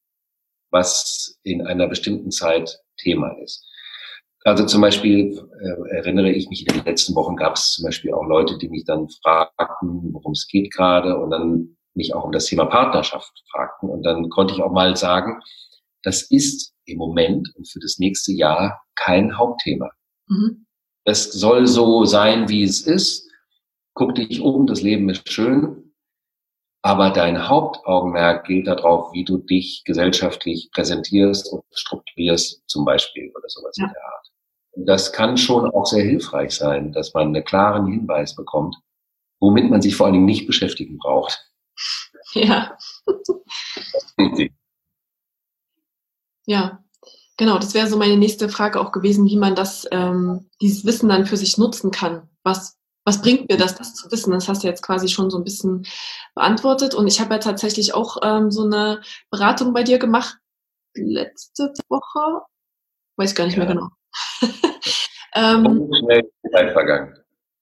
[0.72, 3.68] was in einer bestimmten Zeit Thema ist.
[4.44, 8.14] Also zum Beispiel äh, erinnere ich mich, in den letzten Wochen gab es zum Beispiel
[8.14, 12.32] auch Leute, die mich dann fragten, worum es geht gerade und dann mich auch um
[12.32, 13.90] das Thema Partnerschaft fragten.
[13.90, 15.40] Und dann konnte ich auch mal sagen,
[16.04, 19.92] das ist im Moment und für das nächste Jahr kein Hauptthema.
[20.28, 20.66] Mhm.
[21.06, 23.30] Das soll so sein, wie es ist.
[23.94, 25.94] Guck dich um, das Leben ist schön.
[26.84, 33.48] Aber dein Hauptaugenmerk gilt darauf, wie du dich gesellschaftlich präsentierst und strukturierst, zum Beispiel oder
[33.48, 33.86] sowas ja.
[33.86, 34.32] in der Art.
[34.74, 38.76] Das kann schon auch sehr hilfreich sein, dass man einen klaren Hinweis bekommt,
[39.40, 41.52] womit man sich vor allen Dingen nicht beschäftigen braucht.
[42.34, 42.78] Ja.
[46.46, 46.84] ja,
[47.38, 47.58] genau.
[47.60, 51.26] Das wäre so meine nächste Frage auch gewesen, wie man das, ähm, dieses Wissen dann
[51.28, 52.30] für sich nutzen kann.
[52.44, 54.32] Was, was bringt mir das, das zu wissen?
[54.32, 55.86] Das hast du jetzt quasi schon so ein bisschen
[56.36, 56.94] beantwortet.
[56.94, 60.38] Und ich habe ja tatsächlich auch ähm, so eine Beratung bei dir gemacht
[60.94, 62.44] letzte Woche.
[63.18, 63.66] Weiß gar nicht ja.
[63.66, 63.90] mehr genau.
[65.36, 67.16] ähm, schnell Zeit vergangen.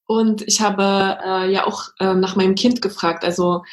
[0.08, 3.24] Und ich habe äh, ja auch äh, nach meinem Kind gefragt.
[3.24, 3.64] Also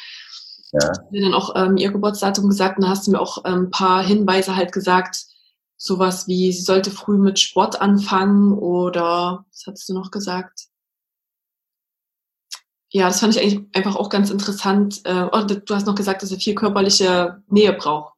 [0.71, 0.91] ja.
[1.11, 3.71] mir dann auch ähm, ihr Geburtsdatum gesagt und da hast du mir auch ein ähm,
[3.71, 5.25] paar Hinweise halt gesagt,
[5.77, 10.67] sowas wie, sie sollte früh mit Sport anfangen oder was hattest du noch gesagt?
[12.89, 15.01] Ja, das fand ich eigentlich einfach auch ganz interessant.
[15.03, 18.13] Äh, oh, du hast noch gesagt, dass er viel körperliche Nähe braucht.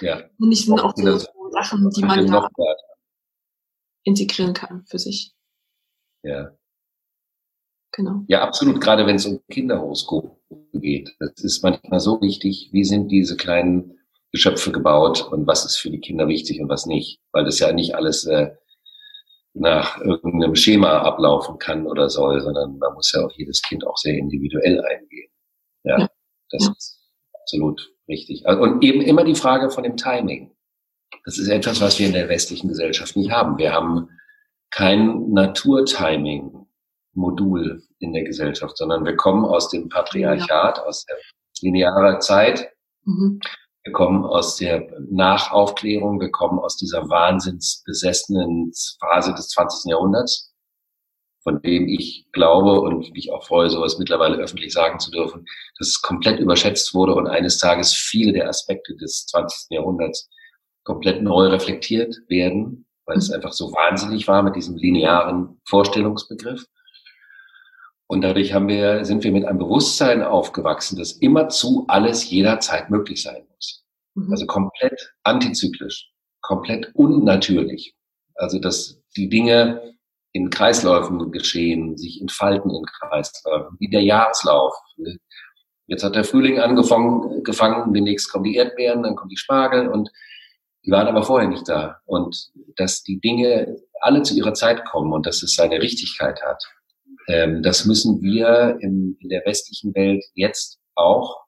[0.00, 0.22] Ja.
[0.38, 1.18] Und ich sind auch so,
[1.52, 2.48] Sachen, die man ja
[4.04, 5.32] integrieren kann für sich.
[6.22, 6.52] Ja.
[7.92, 8.24] Genau.
[8.26, 8.80] Ja, absolut.
[8.80, 10.40] Gerade wenn es um Kinderhoroskop
[10.72, 11.14] geht.
[11.18, 12.70] Das ist manchmal so wichtig.
[12.72, 13.98] Wie sind diese kleinen
[14.32, 17.20] Geschöpfe gebaut und was ist für die Kinder wichtig und was nicht?
[17.32, 18.54] Weil das ja nicht alles äh,
[19.54, 23.96] nach irgendeinem Schema ablaufen kann oder soll, sondern man muss ja auf jedes Kind auch
[23.96, 25.30] sehr individuell eingehen.
[25.84, 26.08] Ja, ja.
[26.50, 26.72] das ja.
[26.72, 27.00] ist
[27.40, 28.44] absolut richtig.
[28.46, 30.52] Und eben immer die Frage von dem Timing.
[31.24, 33.56] Das ist etwas, was wir in der westlichen Gesellschaft nicht haben.
[33.58, 34.10] Wir haben
[34.70, 40.84] kein Naturtiming-Modul in der Gesellschaft, sondern wir kommen aus dem Patriarchat, ja.
[40.84, 41.16] aus der
[41.60, 42.70] linearen Zeit.
[43.04, 43.40] Mhm.
[43.84, 49.90] Wir kommen aus der Nachaufklärung, wir kommen aus dieser wahnsinnsbesessenen Phase des 20.
[49.90, 50.54] Jahrhunderts,
[51.42, 55.44] von dem ich glaube und mich auch freue, sowas mittlerweile öffentlich sagen zu dürfen,
[55.78, 59.70] dass es komplett überschätzt wurde und eines Tages viele der Aspekte des 20.
[59.70, 60.30] Jahrhunderts
[60.84, 66.66] komplett neu reflektiert werden, weil es einfach so wahnsinnig war mit diesem linearen Vorstellungsbegriff.
[68.12, 73.22] Und dadurch haben wir, sind wir mit einem Bewusstsein aufgewachsen, dass immerzu alles jederzeit möglich
[73.22, 73.86] sein muss.
[74.12, 74.30] Mhm.
[74.30, 77.94] Also komplett antizyklisch, komplett unnatürlich.
[78.34, 79.94] Also, dass die Dinge
[80.32, 84.74] in Kreisläufen geschehen, sich entfalten in Kreisläufen, wie der Jahreslauf.
[85.86, 90.10] Jetzt hat der Frühling angefangen, gefangen, demnächst kommen die Erdbeeren, dann kommen die Spargel und
[90.84, 92.02] die waren aber vorher nicht da.
[92.04, 96.62] Und dass die Dinge alle zu ihrer Zeit kommen und dass es seine Richtigkeit hat.
[97.28, 101.42] Ähm, das müssen wir in, in der westlichen Welt jetzt auch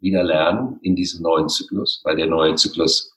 [0.00, 3.12] wieder lernen in diesem neuen Zyklus, weil der neue Zyklus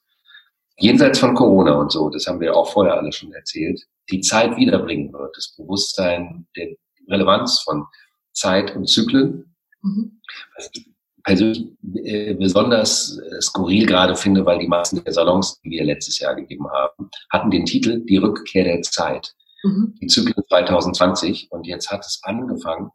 [0.78, 4.58] jenseits von Corona und so, das haben wir auch vorher alle schon erzählt, die Zeit
[4.58, 6.70] wiederbringen wird, das Bewusstsein der
[7.08, 7.86] Relevanz von
[8.34, 9.56] Zeit und Zyklen.
[9.82, 10.22] Mhm.
[10.56, 10.86] Was ich
[11.24, 11.68] persönlich
[12.04, 16.36] äh, besonders äh, skurril gerade finde, weil die Massen der Salons, die wir letztes Jahr
[16.36, 19.96] gegeben haben, hatten den Titel Die Rückkehr der Zeit mhm.
[20.02, 22.92] die Zyklen 2020 und jetzt hat es angefangen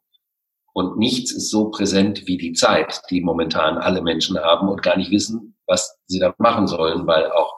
[0.72, 4.96] und nichts ist so präsent wie die Zeit, die momentan alle Menschen haben und gar
[4.96, 7.56] nicht wissen, was sie da machen sollen, weil auch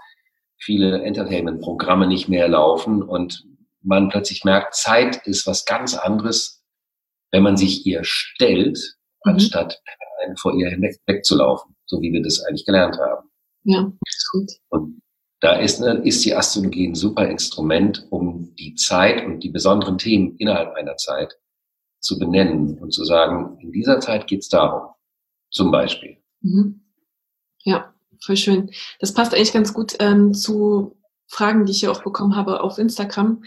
[0.56, 3.44] viele Entertainment-Programme nicht mehr laufen und
[3.82, 6.64] man plötzlich merkt, Zeit ist was ganz anderes,
[7.32, 8.78] wenn man sich ihr stellt,
[9.24, 9.32] mhm.
[9.32, 9.80] anstatt
[10.40, 13.28] vor ihr hinweg wegzulaufen, so wie wir das eigentlich gelernt haben.
[13.64, 14.50] Ja, ist gut.
[14.68, 15.00] Und
[15.40, 20.36] da ist, ist die Astrologie ein super Instrument, um die Zeit und die besonderen Themen
[20.36, 21.38] innerhalb einer Zeit
[22.00, 24.94] zu benennen und zu sagen, in dieser Zeit geht es darum,
[25.50, 26.18] zum Beispiel.
[26.40, 26.80] Mhm.
[27.62, 28.70] Ja, voll schön.
[29.00, 30.96] Das passt eigentlich ganz gut ähm, zu
[31.26, 33.44] Fragen, die ich hier auch bekommen habe auf Instagram.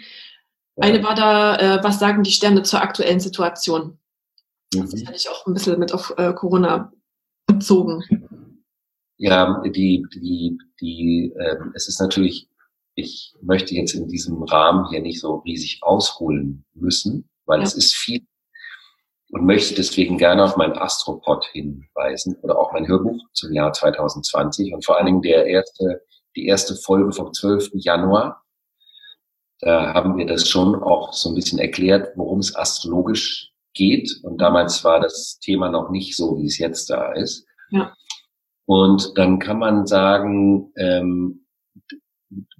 [0.77, 3.99] Eine war da, äh, was sagen die Sterne zur aktuellen Situation?
[4.73, 4.89] Mhm.
[4.89, 6.91] Das hatte ich auch ein bisschen mit auf äh, Corona
[7.47, 8.03] bezogen.
[9.23, 12.49] Ja, die, die, die, äh, es ist natürlich,
[12.95, 17.65] ich möchte jetzt in diesem Rahmen hier nicht so riesig ausholen müssen, weil ja.
[17.65, 18.25] es ist viel
[19.29, 24.73] und möchte deswegen gerne auf mein Astropod hinweisen oder auch mein Hörbuch zum Jahr 2020
[24.73, 26.01] und vor allen Dingen der erste,
[26.35, 27.69] die erste Folge vom 12.
[27.75, 28.43] Januar.
[29.59, 34.09] Da haben wir das schon auch so ein bisschen erklärt, worum es astrologisch geht.
[34.23, 37.45] Und damals war das Thema noch nicht so, wie es jetzt da ist.
[37.69, 37.93] Ja.
[38.71, 41.45] Und dann kann man sagen, ähm,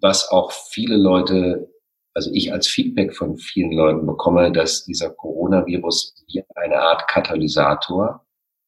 [0.02, 1.72] was auch viele Leute,
[2.14, 8.26] also ich als Feedback von vielen Leuten bekomme, dass dieser Coronavirus wie eine Art Katalysator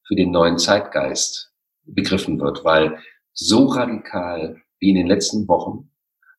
[0.07, 1.51] für den neuen Zeitgeist
[1.83, 2.97] begriffen wird, weil
[3.33, 5.91] so radikal wie in den letzten Wochen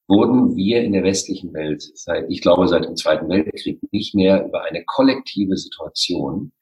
[0.08, 4.46] wurden wir in der westlichen Welt seit, ich glaube, seit dem Zweiten Weltkrieg nicht mehr
[4.46, 6.52] über eine kollektive Situation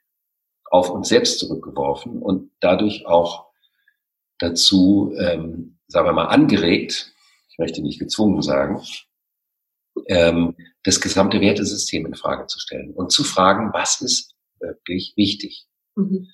[0.69, 3.52] auf uns selbst zurückgeworfen und dadurch auch
[4.39, 7.13] dazu, ähm, sagen wir mal, angeregt,
[7.49, 8.83] ich möchte nicht gezwungen sagen,
[10.07, 15.67] ähm, das gesamte Wertesystem in Frage zu stellen und zu fragen, was ist wirklich wichtig?
[15.95, 16.29] Mhm.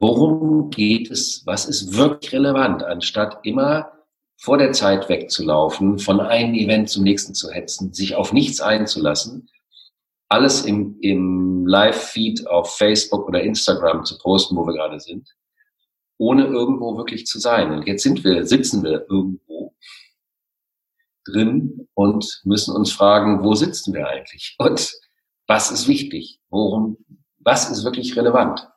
[0.00, 1.42] Worum geht es?
[1.46, 3.92] Was ist wirklich relevant, anstatt immer
[4.36, 9.48] vor der Zeit wegzulaufen, von einem Event zum nächsten zu hetzen, sich auf nichts einzulassen,
[10.28, 15.28] alles im, im Live-Feed auf Facebook oder Instagram zu posten, wo wir gerade sind
[16.18, 17.72] ohne irgendwo wirklich zu sein.
[17.72, 19.74] Und jetzt sind wir, sitzen wir irgendwo
[21.24, 24.54] drin und müssen uns fragen, wo sitzen wir eigentlich?
[24.58, 24.92] Und
[25.46, 26.40] was ist wichtig?
[26.50, 26.98] Worum,
[27.38, 28.68] was ist wirklich relevant?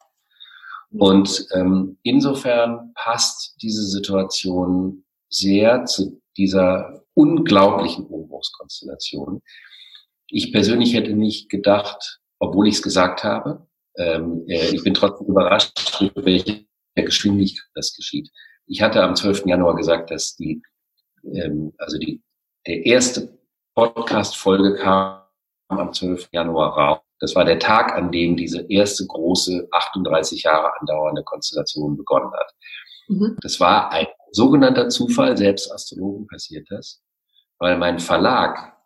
[0.91, 9.41] Und ähm, insofern passt diese Situation sehr zu dieser unglaublichen Umbruchskonstellation.
[10.27, 15.27] Ich persönlich hätte nicht gedacht, obwohl ich es gesagt habe, ähm, äh, ich bin trotzdem
[15.27, 15.71] überrascht,
[16.15, 16.65] welche
[17.03, 18.29] Geschwindigkeit das geschieht.
[18.65, 19.45] Ich hatte am 12.
[19.45, 20.61] Januar gesagt, dass die,
[21.23, 22.21] ähm, also die,
[22.65, 23.37] der erste
[23.75, 25.21] Podcast-Folge kam
[25.69, 26.29] am 12.
[26.31, 26.99] Januar raus.
[27.19, 32.53] Das war der Tag, an dem diese erste große 38 Jahre andauernde Konstellation begonnen hat.
[33.07, 33.37] Mhm.
[33.41, 37.01] Das war ein sogenannter Zufall, selbst Astrologen passiert das,
[37.59, 38.77] weil mein Verlag,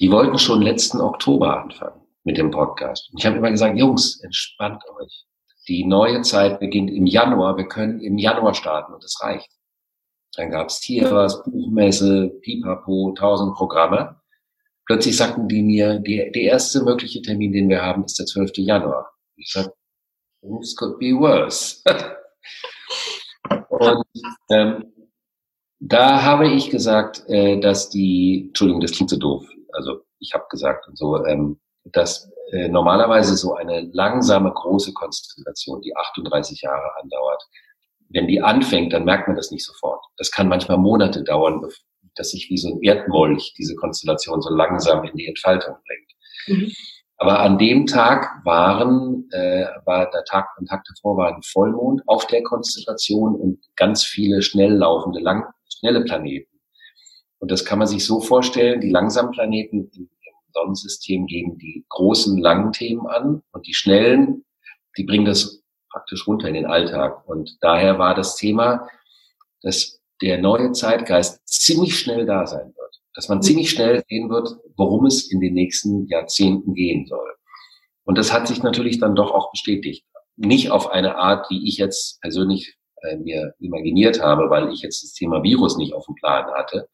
[0.00, 3.10] die wollten schon letzten Oktober anfangen mit dem Podcast.
[3.10, 5.26] Und ich habe immer gesagt, Jungs, entspannt euch.
[5.70, 7.56] Die neue Zeit beginnt im Januar.
[7.56, 9.48] Wir können im Januar starten und es reicht.
[10.34, 14.20] Dann gab es hier was, Buchmesse, Pipapo, tausend Programme.
[14.84, 18.50] Plötzlich sagten die mir, die, der erste mögliche Termin, den wir haben, ist der 12.
[18.56, 19.12] Januar.
[19.36, 19.72] Ich sag,
[20.42, 21.80] this could be worse.
[23.68, 24.04] Und
[24.50, 24.92] ähm,
[25.78, 30.46] da habe ich gesagt, äh, dass die, Entschuldigung, das klingt so doof, also ich habe
[30.50, 36.90] gesagt und so, ähm, dass äh, normalerweise so eine langsame, große Konstellation, die 38 Jahre
[37.00, 37.42] andauert,
[38.10, 40.04] wenn die anfängt, dann merkt man das nicht sofort.
[40.16, 41.64] Das kann manchmal Monate dauern,
[42.16, 46.58] dass sich wie so ein Erdmolch diese Konstellation so langsam in die Entfaltung bringt.
[46.60, 46.72] Mhm.
[47.18, 52.02] Aber an dem Tag waren, äh, war der Tag, am Tag davor war ein Vollmond
[52.06, 56.50] auf der Konstellation und ganz viele schnell laufende, lang, schnelle Planeten.
[57.38, 59.90] Und das kann man sich so vorstellen, die langsamen Planeten
[60.52, 64.44] Sonnensystem geben die großen, langen Themen an und die schnellen,
[64.96, 67.28] die bringen das praktisch runter in den Alltag.
[67.28, 68.88] Und daher war das Thema,
[69.62, 72.80] dass der neue Zeitgeist ziemlich schnell da sein wird
[73.14, 77.34] dass man ziemlich schnell sehen wird, worum es in den nächsten Jahrzehnten gehen soll.
[78.04, 80.04] Und das hat sich natürlich dann doch auch bestätigt.
[80.36, 85.02] Nicht auf eine Art, die ich jetzt persönlich äh, mir imaginiert habe, weil ich jetzt
[85.02, 86.88] das Thema Virus nicht auf dem Plan hatte.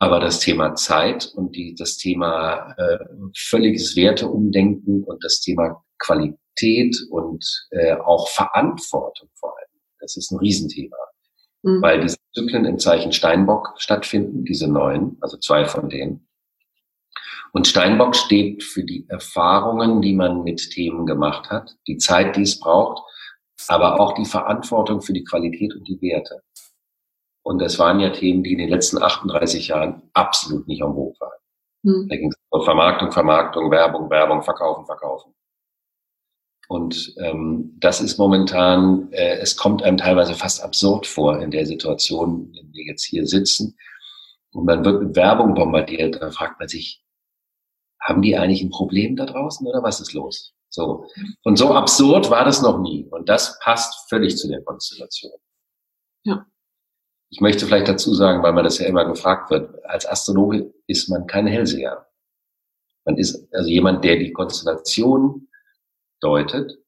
[0.00, 2.98] Aber das Thema Zeit und die, das Thema äh,
[3.36, 10.38] völliges Werteumdenken und das Thema Qualität und äh, auch Verantwortung vor allem, das ist ein
[10.38, 10.96] Riesenthema
[11.62, 11.82] mhm.
[11.82, 16.26] weil diese Zyklen im Zeichen Steinbock stattfinden, diese neuen, also zwei von denen.
[17.52, 22.42] Und Steinbock steht für die Erfahrungen, die man mit Themen gemacht hat, die Zeit, die
[22.42, 23.02] es braucht,
[23.66, 26.42] aber auch die Verantwortung für die Qualität und die Werte.
[27.50, 31.16] Und das waren ja Themen, die in den letzten 38 Jahren absolut nicht am Hoch
[31.18, 31.40] waren.
[31.82, 32.06] Hm.
[32.08, 35.34] Da ging es um Vermarktung, Vermarktung, Werbung, Werbung, Verkaufen, Verkaufen.
[36.68, 41.66] Und ähm, das ist momentan, äh, es kommt einem teilweise fast absurd vor in der
[41.66, 43.76] Situation, in der wir jetzt hier sitzen.
[44.52, 46.22] Und man wird mit Werbung bombardiert.
[46.22, 47.02] Da fragt man sich,
[48.00, 50.54] haben die eigentlich ein Problem da draußen oder was ist los?
[50.68, 51.04] So.
[51.42, 53.08] Und so absurd war das noch nie.
[53.10, 55.32] Und das passt völlig zu der Konstellation.
[56.22, 56.46] Ja.
[57.30, 61.08] Ich möchte vielleicht dazu sagen, weil man das ja immer gefragt wird, als Astrologe ist
[61.08, 62.06] man kein Hellseher.
[63.04, 65.48] Man ist also jemand, der die Konstellation
[66.20, 66.78] deutet.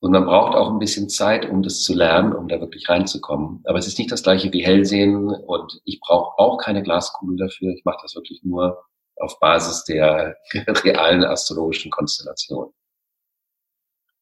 [0.00, 3.62] Und man braucht auch ein bisschen Zeit, um das zu lernen, um da wirklich reinzukommen.
[3.64, 7.72] Aber es ist nicht das gleiche wie Hellsehen und ich brauche auch keine Glaskugel dafür.
[7.72, 8.84] Ich mache das wirklich nur
[9.16, 12.72] auf Basis der realen astrologischen Konstellation.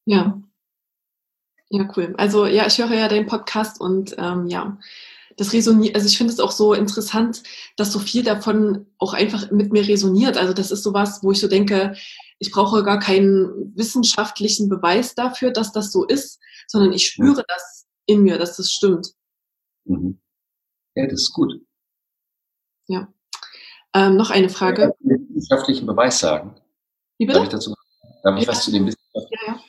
[0.04, 0.40] Ja.
[1.70, 2.14] Ja, cool.
[2.18, 4.76] Also ja, ich höre ja deinen Podcast und ähm, ja,
[5.36, 7.42] das resoniert, also ich finde es auch so interessant,
[7.76, 10.36] dass so viel davon auch einfach mit mir resoniert.
[10.36, 11.94] Also das ist sowas, wo ich so denke,
[12.38, 17.44] ich brauche gar keinen wissenschaftlichen Beweis dafür, dass das so ist, sondern ich spüre ja.
[17.48, 19.12] das in mir, dass das stimmt.
[19.84, 20.20] Mhm.
[20.94, 21.54] Ja, das ist gut.
[22.88, 23.12] Ja.
[23.94, 24.94] Ähm, noch eine Frage.
[25.00, 26.54] Ich wissenschaftlichen Beweis sagen.
[27.18, 27.38] Wie bitte?
[27.38, 27.74] Darf ich dazu
[28.22, 28.48] darf ich ja.
[28.48, 29.28] was zu dem Wissenschaft?
[29.30, 29.61] Ja, ja.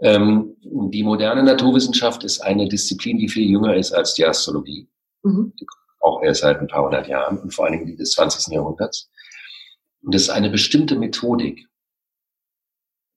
[0.00, 4.88] Ähm, die moderne Naturwissenschaft ist eine Disziplin, die viel jünger ist als die Astrologie.
[5.22, 5.52] Mhm.
[6.00, 8.52] Auch erst seit ein paar hundert Jahren und vor allen Dingen die des 20.
[8.52, 9.10] Jahrhunderts.
[10.02, 11.66] Und es ist eine bestimmte Methodik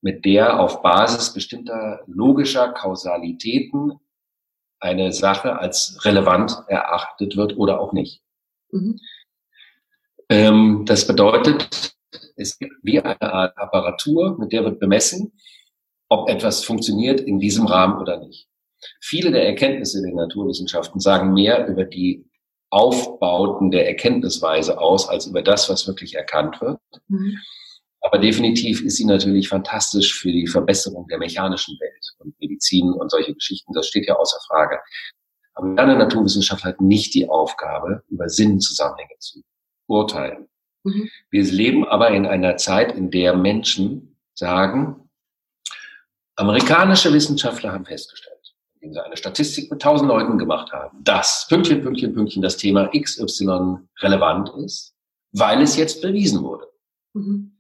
[0.02, 4.00] mit der auf Basis bestimmter logischer Kausalitäten
[4.80, 8.22] eine Sache als relevant erachtet wird oder auch nicht.
[8.72, 9.00] Mhm.
[10.30, 11.96] Ähm, das bedeutet,
[12.36, 15.34] es gibt wie eine Art Apparatur, mit der wird bemessen,
[16.10, 18.48] ob etwas funktioniert in diesem Rahmen oder nicht.
[19.02, 22.26] Viele der Erkenntnisse der Naturwissenschaften sagen mehr über die
[22.70, 26.80] Aufbauten der Erkenntnisweise aus, als über das, was wirklich erkannt wird.
[27.08, 27.38] Mhm.
[28.02, 33.10] Aber definitiv ist sie natürlich fantastisch für die Verbesserung der mechanischen Welt und Medizin und
[33.10, 33.74] solche Geschichten.
[33.74, 34.80] Das steht ja außer Frage.
[35.56, 39.42] Aber moderne Naturwissenschaft hat nicht die Aufgabe, über Sinnzusammenhänge zu
[39.88, 40.48] urteilen.
[40.84, 41.10] Mhm.
[41.32, 45.07] Wir leben aber in einer Zeit, in der Menschen sagen,
[46.38, 51.82] amerikanische Wissenschaftler haben festgestellt, indem sie eine Statistik mit tausend Leuten gemacht haben, dass Pünktchen,
[51.82, 54.96] Pünktchen, Pünktchen das Thema XY relevant ist,
[55.32, 56.68] weil es jetzt bewiesen wurde.
[57.14, 57.54] Mhm.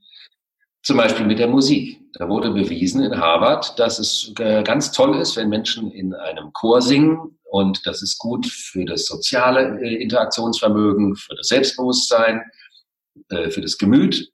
[0.83, 1.99] Zum Beispiel mit der Musik.
[2.13, 6.53] Da wurde bewiesen in Harvard, dass es äh, ganz toll ist, wenn Menschen in einem
[6.53, 12.41] Chor singen und das ist gut für das soziale äh, Interaktionsvermögen, für das Selbstbewusstsein,
[13.29, 14.31] äh, für das Gemüt.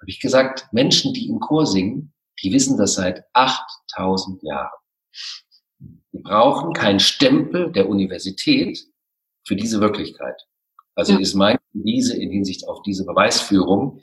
[0.00, 4.78] Habe ich gesagt, Menschen, die im Chor singen, die wissen das seit 8000 Jahren.
[6.12, 8.78] Die brauchen keinen Stempel der Universität
[9.46, 10.40] für diese Wirklichkeit.
[10.94, 11.18] Also ja.
[11.18, 14.00] ist meine Devise in Hinsicht auf diese Beweisführung,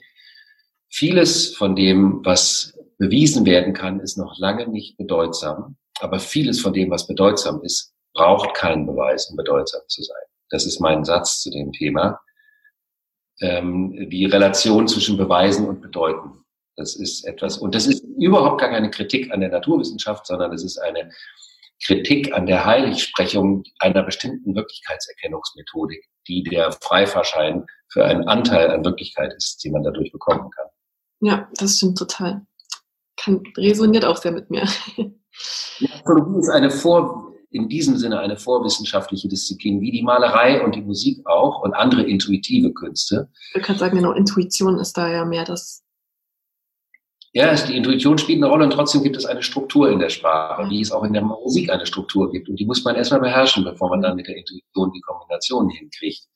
[0.94, 5.76] Vieles von dem, was bewiesen werden kann, ist noch lange nicht bedeutsam.
[6.00, 10.22] Aber vieles von dem, was bedeutsam ist, braucht keinen Beweis, um bedeutsam zu sein.
[10.50, 12.20] Das ist mein Satz zu dem Thema.
[13.40, 16.41] Ähm, die Relation zwischen Beweisen und Bedeuten.
[16.76, 20.64] Das ist etwas, und das ist überhaupt gar keine Kritik an der Naturwissenschaft, sondern es
[20.64, 21.10] ist eine
[21.84, 29.34] Kritik an der Heiligsprechung einer bestimmten Wirklichkeitserkennungsmethodik, die der Freifahrschein für einen Anteil an Wirklichkeit
[29.36, 30.66] ist, den man dadurch bekommen kann.
[31.20, 32.46] Ja, das stimmt total.
[33.16, 34.66] Kann, resoniert auch sehr mit mir.
[35.80, 40.74] Die Astrologie ist eine vor, in diesem Sinne eine vorwissenschaftliche Disziplin, wie die Malerei und
[40.74, 43.28] die Musik auch und andere intuitive Künste.
[43.54, 45.82] Ich kann sagen, genau, Intuition ist da ja mehr das.
[47.34, 50.68] Ja, die Intuition spielt eine Rolle und trotzdem gibt es eine Struktur in der Sprache,
[50.68, 52.50] wie es auch in der Musik eine Struktur gibt.
[52.50, 56.26] Und die muss man erstmal beherrschen, bevor man dann mit der Intuition die Kombination hinkriegt.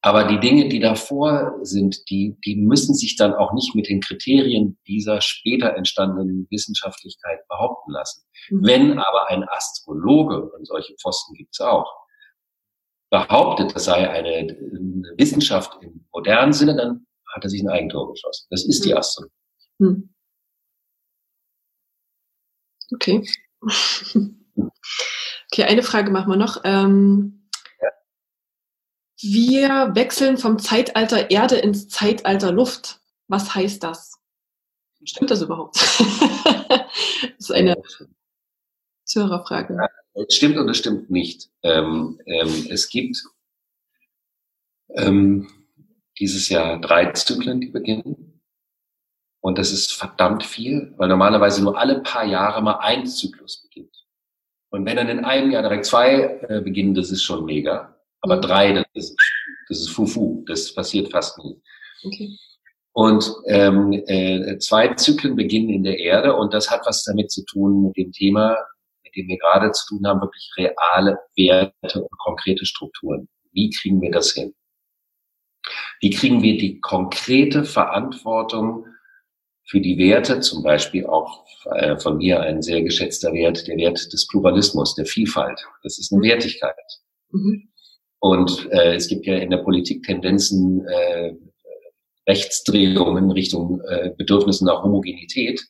[0.00, 4.00] Aber die Dinge, die davor sind, die, die müssen sich dann auch nicht mit den
[4.00, 8.22] Kriterien dieser später entstandenen Wissenschaftlichkeit behaupten lassen.
[8.48, 8.66] Mhm.
[8.66, 11.92] Wenn aber ein Astrologe, und solche Pfosten gibt es auch,
[13.10, 18.10] behauptet, das sei eine, eine, Wissenschaft im modernen Sinne, dann hat er sich ein Eigentor
[18.12, 18.46] geschossen.
[18.50, 18.88] Das ist mhm.
[18.88, 19.37] die Astrologie.
[19.78, 20.14] Mhm.
[22.92, 23.26] Okay.
[25.52, 26.60] okay, eine Frage machen wir noch.
[26.64, 27.34] Ähm
[29.20, 33.00] wir wechseln vom Zeitalter Erde ins Zeitalter Luft.
[33.26, 34.12] Was heißt das?
[35.04, 35.76] Stimmt das überhaupt?
[36.68, 37.76] das ist eine
[39.04, 39.74] Zuhörerfrage.
[39.74, 41.50] Ja, es stimmt es stimmt nicht.
[41.62, 43.24] Ähm, ähm, es gibt
[44.90, 45.48] ähm,
[46.18, 48.37] dieses Jahr drei Zyklen, die beginnen.
[49.40, 53.94] Und das ist verdammt viel, weil normalerweise nur alle paar Jahre mal ein Zyklus beginnt.
[54.70, 57.96] Und wenn dann in einem Jahr direkt zwei äh, beginnen, das ist schon mega.
[58.20, 58.42] Aber mhm.
[58.42, 59.16] drei, das ist,
[59.68, 60.44] das ist Fufu.
[60.46, 61.60] Das passiert fast nie.
[62.04, 62.36] Okay.
[62.92, 67.44] Und ähm, äh, zwei Zyklen beginnen in der Erde und das hat was damit zu
[67.44, 68.56] tun mit dem Thema,
[69.04, 73.28] mit dem wir gerade zu tun haben, wirklich reale Werte und konkrete Strukturen.
[73.52, 74.52] Wie kriegen wir das hin?
[76.00, 78.86] Wie kriegen wir die konkrete Verantwortung
[79.68, 84.12] für die Werte, zum Beispiel auch äh, von mir ein sehr geschätzter Wert, der Wert
[84.12, 85.60] des Pluralismus, der Vielfalt.
[85.82, 86.74] Das ist eine Wertigkeit.
[87.30, 87.68] Mhm.
[88.20, 91.34] Und äh, es gibt ja in der Politik Tendenzen, äh,
[92.26, 95.64] Rechtsdrehungen Richtung äh, Bedürfnissen nach Homogenität.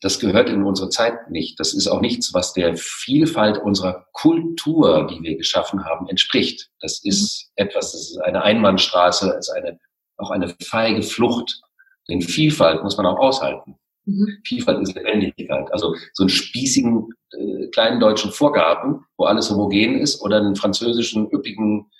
[0.00, 1.58] Das gehört in unsere Zeit nicht.
[1.58, 6.70] Das ist auch nichts, was der Vielfalt unserer Kultur, die wir geschaffen haben, entspricht.
[6.80, 7.66] Das ist mhm.
[7.66, 9.78] etwas, das ist eine Einbahnstraße, ist eine,
[10.16, 11.60] auch eine feige Flucht.
[12.08, 13.76] Denn Vielfalt muss man auch aushalten.
[14.04, 14.38] Mhm.
[14.44, 15.72] Vielfalt ist Lebendigkeit.
[15.72, 21.30] Also so einen spießigen äh, kleinen deutschen Vorgarten, wo alles homogen ist, oder einen französischen
[21.32, 21.90] üppigen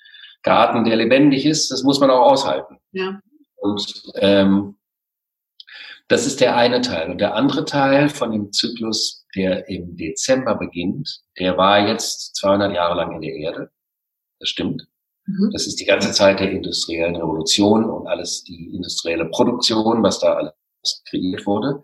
[0.42, 2.78] Garten, der lebendig ist, das muss man auch aushalten.
[2.92, 3.20] Ja.
[3.56, 4.76] Und ähm,
[6.08, 7.10] das ist der eine Teil.
[7.10, 12.74] Und der andere Teil von dem Zyklus, der im Dezember beginnt, der war jetzt 200
[12.74, 13.70] Jahre lang in der Erde.
[14.38, 14.86] Das stimmt.
[15.26, 15.50] Mhm.
[15.52, 20.34] Das ist die ganze Zeit der industriellen Revolution und alles die industrielle Produktion, was da
[20.34, 21.82] alles kreiert wurde.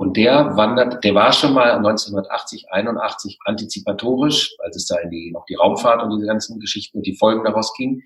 [0.00, 5.30] Und der wandert, der war schon mal 1980, 81 antizipatorisch, als es da in die,
[5.30, 8.02] noch die Raumfahrt und diese ganzen Geschichten und die Folgen daraus ging.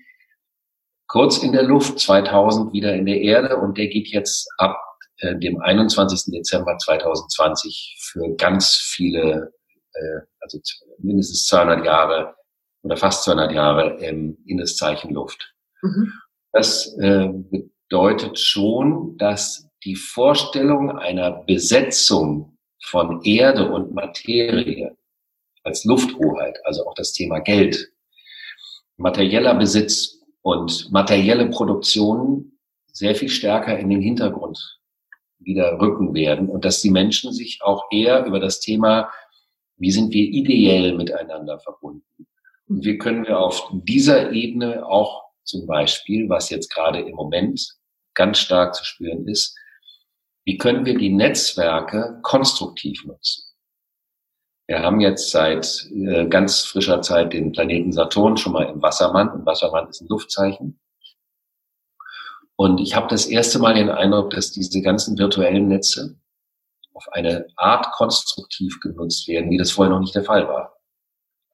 [1.07, 4.77] Kurz in der Luft, 2000 wieder in der Erde und der geht jetzt ab
[5.19, 6.33] äh, dem 21.
[6.33, 9.53] Dezember 2020 für ganz viele,
[9.93, 10.59] äh, also
[10.97, 12.35] mindestens 200 Jahre
[12.85, 15.53] oder fast 200 Jahre ähm, in das Zeichen Luft.
[15.81, 16.13] Mhm.
[16.51, 17.29] Das äh,
[17.89, 24.95] bedeutet schon, dass die Vorstellung einer Besetzung von Erde und Materie
[25.63, 27.91] als Lufthoheit, also auch das Thema Geld,
[28.97, 32.51] materieller Besitz und materielle Produktion
[32.91, 34.79] sehr viel stärker in den Hintergrund
[35.39, 39.11] wieder rücken werden und dass die Menschen sich auch eher über das Thema,
[39.77, 42.27] wie sind wir ideell miteinander verbunden.
[42.67, 47.75] Und wie können wir auf dieser Ebene auch zum Beispiel, was jetzt gerade im Moment
[48.15, 49.55] ganz stark zu spüren ist,
[50.45, 53.43] wie können wir die Netzwerke konstruktiv nutzen?
[54.67, 59.29] Wir haben jetzt seit äh, ganz frischer Zeit den Planeten Saturn schon mal im Wassermann.
[59.29, 60.79] Und Wassermann ist ein Luftzeichen.
[62.55, 66.17] Und ich habe das erste Mal den Eindruck, dass diese ganzen virtuellen Netze
[66.93, 70.74] auf eine Art konstruktiv genutzt werden, wie das vorher noch nicht der Fall war.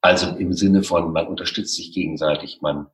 [0.02, 2.88] Also im Sinne von, man unterstützt sich gegenseitig, man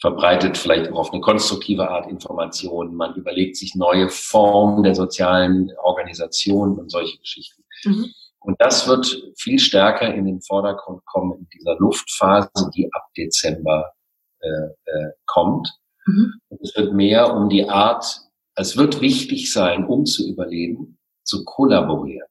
[0.00, 5.72] verbreitet vielleicht auch auf eine konstruktive Art Informationen, man überlegt sich neue Formen der sozialen
[5.82, 7.62] Organisation und solche Geschichten.
[7.84, 8.06] Mhm.
[8.40, 13.92] Und das wird viel stärker in den Vordergrund kommen in dieser Luftphase, die ab Dezember
[14.40, 15.68] äh, äh, kommt.
[16.06, 16.34] Mhm.
[16.60, 18.20] Es wird mehr um die Art,
[18.54, 22.28] es wird wichtig sein, um zu überleben, zu kollaborieren.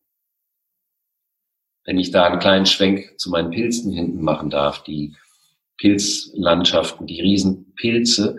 [1.86, 5.16] Wenn ich da einen kleinen Schwenk zu meinen Pilzen hinten machen darf, die
[5.78, 8.38] Pilzlandschaften, die Riesenpilze.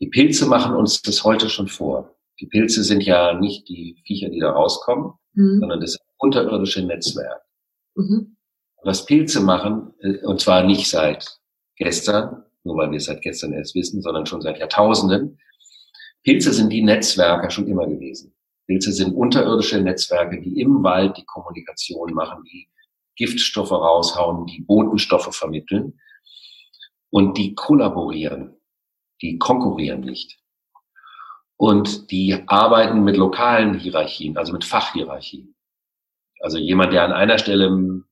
[0.00, 2.16] Die Pilze machen uns das heute schon vor.
[2.40, 5.60] Die Pilze sind ja nicht die Viecher, die da rauskommen, mhm.
[5.60, 7.42] sondern das unterirdische Netzwerk.
[7.94, 8.36] Mhm.
[8.82, 11.38] was Pilze machen, äh, und zwar nicht seit
[11.76, 15.38] gestern, nur weil wir es seit gestern erst wissen, sondern schon seit Jahrtausenden.
[16.22, 18.35] Pilze sind die Netzwerker schon immer gewesen.
[18.66, 22.68] Pilze sind unterirdische Netzwerke, die im Wald die Kommunikation machen, die
[23.16, 25.98] Giftstoffe raushauen, die Botenstoffe vermitteln
[27.10, 28.56] und die kollaborieren,
[29.22, 30.38] die konkurrieren nicht.
[31.56, 35.54] Und die arbeiten mit lokalen Hierarchien, also mit Fachhierarchien.
[36.40, 38.04] Also jemand, der an einer Stelle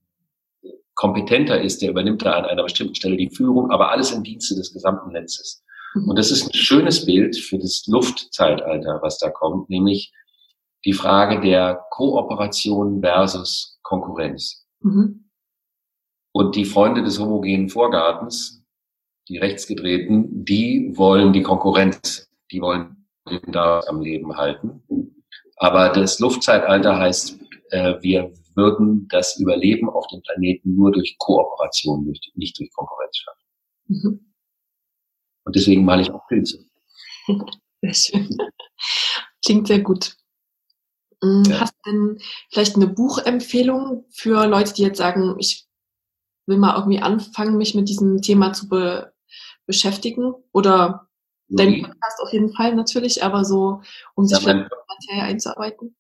[0.95, 4.55] kompetenter ist, der übernimmt da an einer bestimmten Stelle die Führung, aber alles im Dienste
[4.55, 5.63] des gesamten Netzes.
[5.95, 6.09] Mhm.
[6.09, 10.13] Und das ist ein schönes Bild für das Luftzeitalter, was da kommt, nämlich
[10.85, 14.67] die Frage der Kooperation versus Konkurrenz.
[14.81, 15.31] Mhm.
[16.33, 18.65] Und die Freunde des homogenen Vorgartens,
[19.29, 24.83] die rechtsgedrehten, die wollen die Konkurrenz, die wollen den da am Leben halten.
[25.57, 27.39] Aber das Luftzeitalter heißt,
[27.71, 32.05] äh, wir würden das Überleben auf dem Planeten nur durch Kooperation,
[32.35, 33.45] nicht durch Konkurrenz schaffen.
[33.87, 34.35] Mhm.
[35.45, 36.65] Und deswegen male ich auch Pilze.
[37.81, 38.29] Sehr schön.
[39.45, 40.17] Klingt sehr gut.
[41.25, 41.61] Mm, ja.
[41.61, 42.19] Hast du denn
[42.51, 45.67] vielleicht eine Buchempfehlung für Leute, die jetzt sagen, ich
[46.47, 49.13] will mal irgendwie anfangen, mich mit diesem Thema zu be
[49.67, 50.35] beschäftigen?
[50.53, 51.09] Oder
[51.49, 53.81] dein Podcast auf jeden Fall natürlich, aber so,
[54.15, 55.97] um sich ja, vielleicht in Materie einzuarbeiten?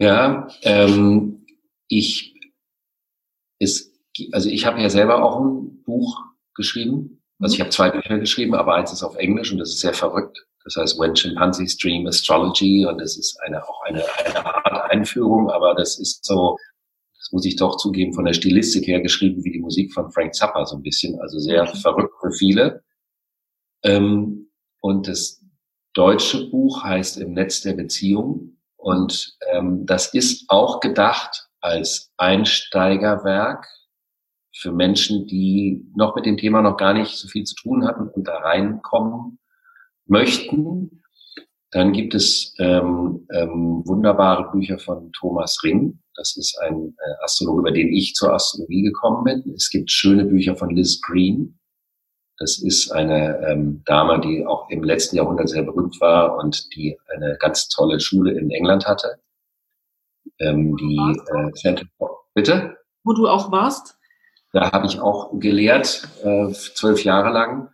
[0.00, 1.46] Ja, ähm,
[1.88, 2.34] ich,
[3.58, 3.92] ist,
[4.32, 6.22] also ich habe ja selber auch ein Buch
[6.54, 7.22] geschrieben.
[7.40, 7.64] Also ich mhm.
[7.64, 10.46] habe zwei Bücher geschrieben, aber eins ist auf Englisch und das ist sehr verrückt.
[10.64, 15.50] Das heißt When Chimpanzees Dream Astrology und das ist eine, auch eine, eine Art Einführung,
[15.50, 16.56] aber das ist so,
[17.18, 20.34] das muss ich doch zugeben, von der Stilistik her geschrieben wie die Musik von Frank
[20.34, 21.78] Zappa so ein bisschen, also sehr okay.
[21.78, 22.82] verrückt für viele.
[23.82, 24.50] Ähm,
[24.80, 25.42] und das
[25.92, 33.66] deutsche Buch heißt Im Netz der Beziehung und ähm, das ist auch gedacht als Einsteigerwerk
[34.56, 38.08] für Menschen, die noch mit dem Thema noch gar nicht so viel zu tun hatten
[38.08, 39.38] und da reinkommen
[40.06, 41.02] möchten.
[41.70, 45.98] Dann gibt es ähm, ähm, wunderbare Bücher von Thomas Ring.
[46.14, 49.54] Das ist ein äh, Astrologe, über den ich zur Astrologie gekommen bin.
[49.54, 51.58] Es gibt schöne Bücher von Liz Green.
[52.38, 56.96] Das ist eine ähm, Dame, die auch im letzten Jahrhundert sehr berühmt war und die
[57.14, 59.18] eine ganz tolle Schule in England hatte.
[60.40, 61.86] Ähm, die äh, Center,
[62.34, 62.76] bitte?
[63.04, 63.96] Wo du auch warst?
[64.52, 67.68] Da habe ich auch gelehrt, äh, zwölf Jahre lang.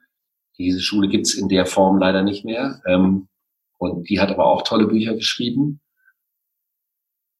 [0.64, 2.80] Diese Schule gibt's in der Form leider nicht mehr.
[2.86, 3.28] Ähm,
[3.78, 5.80] und die hat aber auch tolle Bücher geschrieben.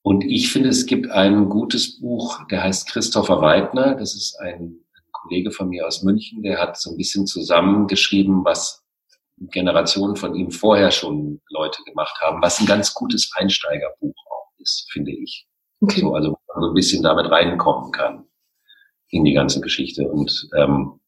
[0.03, 3.95] Und ich finde, es gibt ein gutes Buch, der heißt Christopher Weidner.
[3.95, 4.81] Das ist ein
[5.13, 8.83] Kollege von mir aus München, der hat so ein bisschen zusammengeschrieben, was
[9.37, 14.89] Generationen von ihm vorher schon Leute gemacht haben, was ein ganz gutes Einsteigerbuch auch ist,
[14.93, 15.47] finde ich.
[15.81, 16.01] Okay.
[16.01, 18.27] So, also man so ein bisschen damit reinkommen kann
[19.09, 20.09] in die ganze Geschichte.
[20.09, 21.00] Und ähm,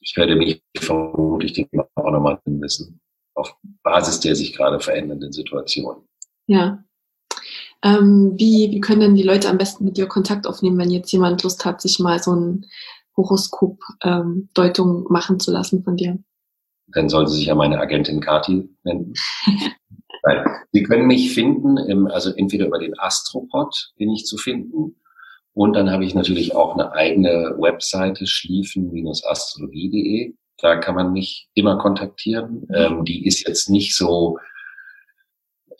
[0.00, 3.00] ich werde mich vermutlich dem auch nochmal wissen,
[3.34, 6.06] auf Basis der sich gerade verändernden Situation.
[6.46, 6.84] Ja.
[7.82, 11.12] Ähm, wie, wie können denn die Leute am besten mit dir Kontakt aufnehmen, wenn jetzt
[11.12, 12.66] jemand Lust hat, sich mal so ein
[13.16, 16.18] Horoskop-Deutung ähm, machen zu lassen von dir?
[16.88, 19.12] Dann sollte sich ja meine Agentin Kati wenden.
[20.24, 20.44] Nein.
[20.72, 24.96] Sie können mich finden, im, also entweder über den Astropod bin ich zu finden.
[25.58, 30.34] Und dann habe ich natürlich auch eine eigene Webseite, schliefen-astrologie.de.
[30.58, 32.64] Da kann man mich immer kontaktieren.
[32.68, 32.74] Mhm.
[32.76, 34.38] Ähm, die ist jetzt nicht so,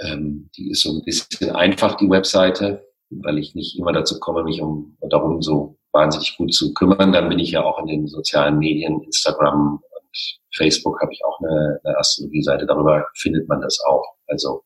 [0.01, 4.43] ähm, die ist so ein bisschen einfach, die Webseite, weil ich nicht immer dazu komme,
[4.43, 7.12] mich um darum so wahnsinnig gut zu kümmern.
[7.12, 11.39] Dann bin ich ja auch in den sozialen Medien, Instagram und Facebook habe ich auch
[11.39, 12.66] eine, eine Astrologie-Seite.
[12.66, 14.16] Darüber findet man das auch.
[14.26, 14.64] Also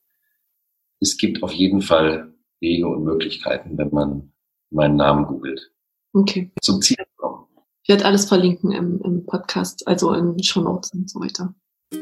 [1.01, 4.32] es gibt auf jeden Fall Wege und Möglichkeiten, wenn man
[4.73, 5.71] meinen Namen googelt.
[6.13, 6.51] Okay.
[6.61, 7.47] Zum Ziel kommen.
[7.83, 11.55] Ich werde alles verlinken im, im Podcast, also in Show Notes und so weiter.
[11.93, 12.01] Ja.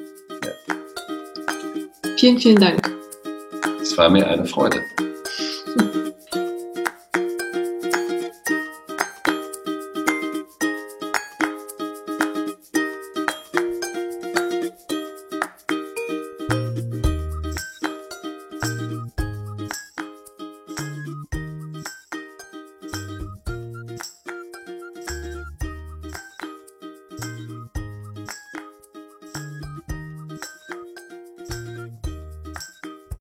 [2.17, 2.91] Vielen, vielen Dank.
[3.81, 4.83] Es war mir eine Freude.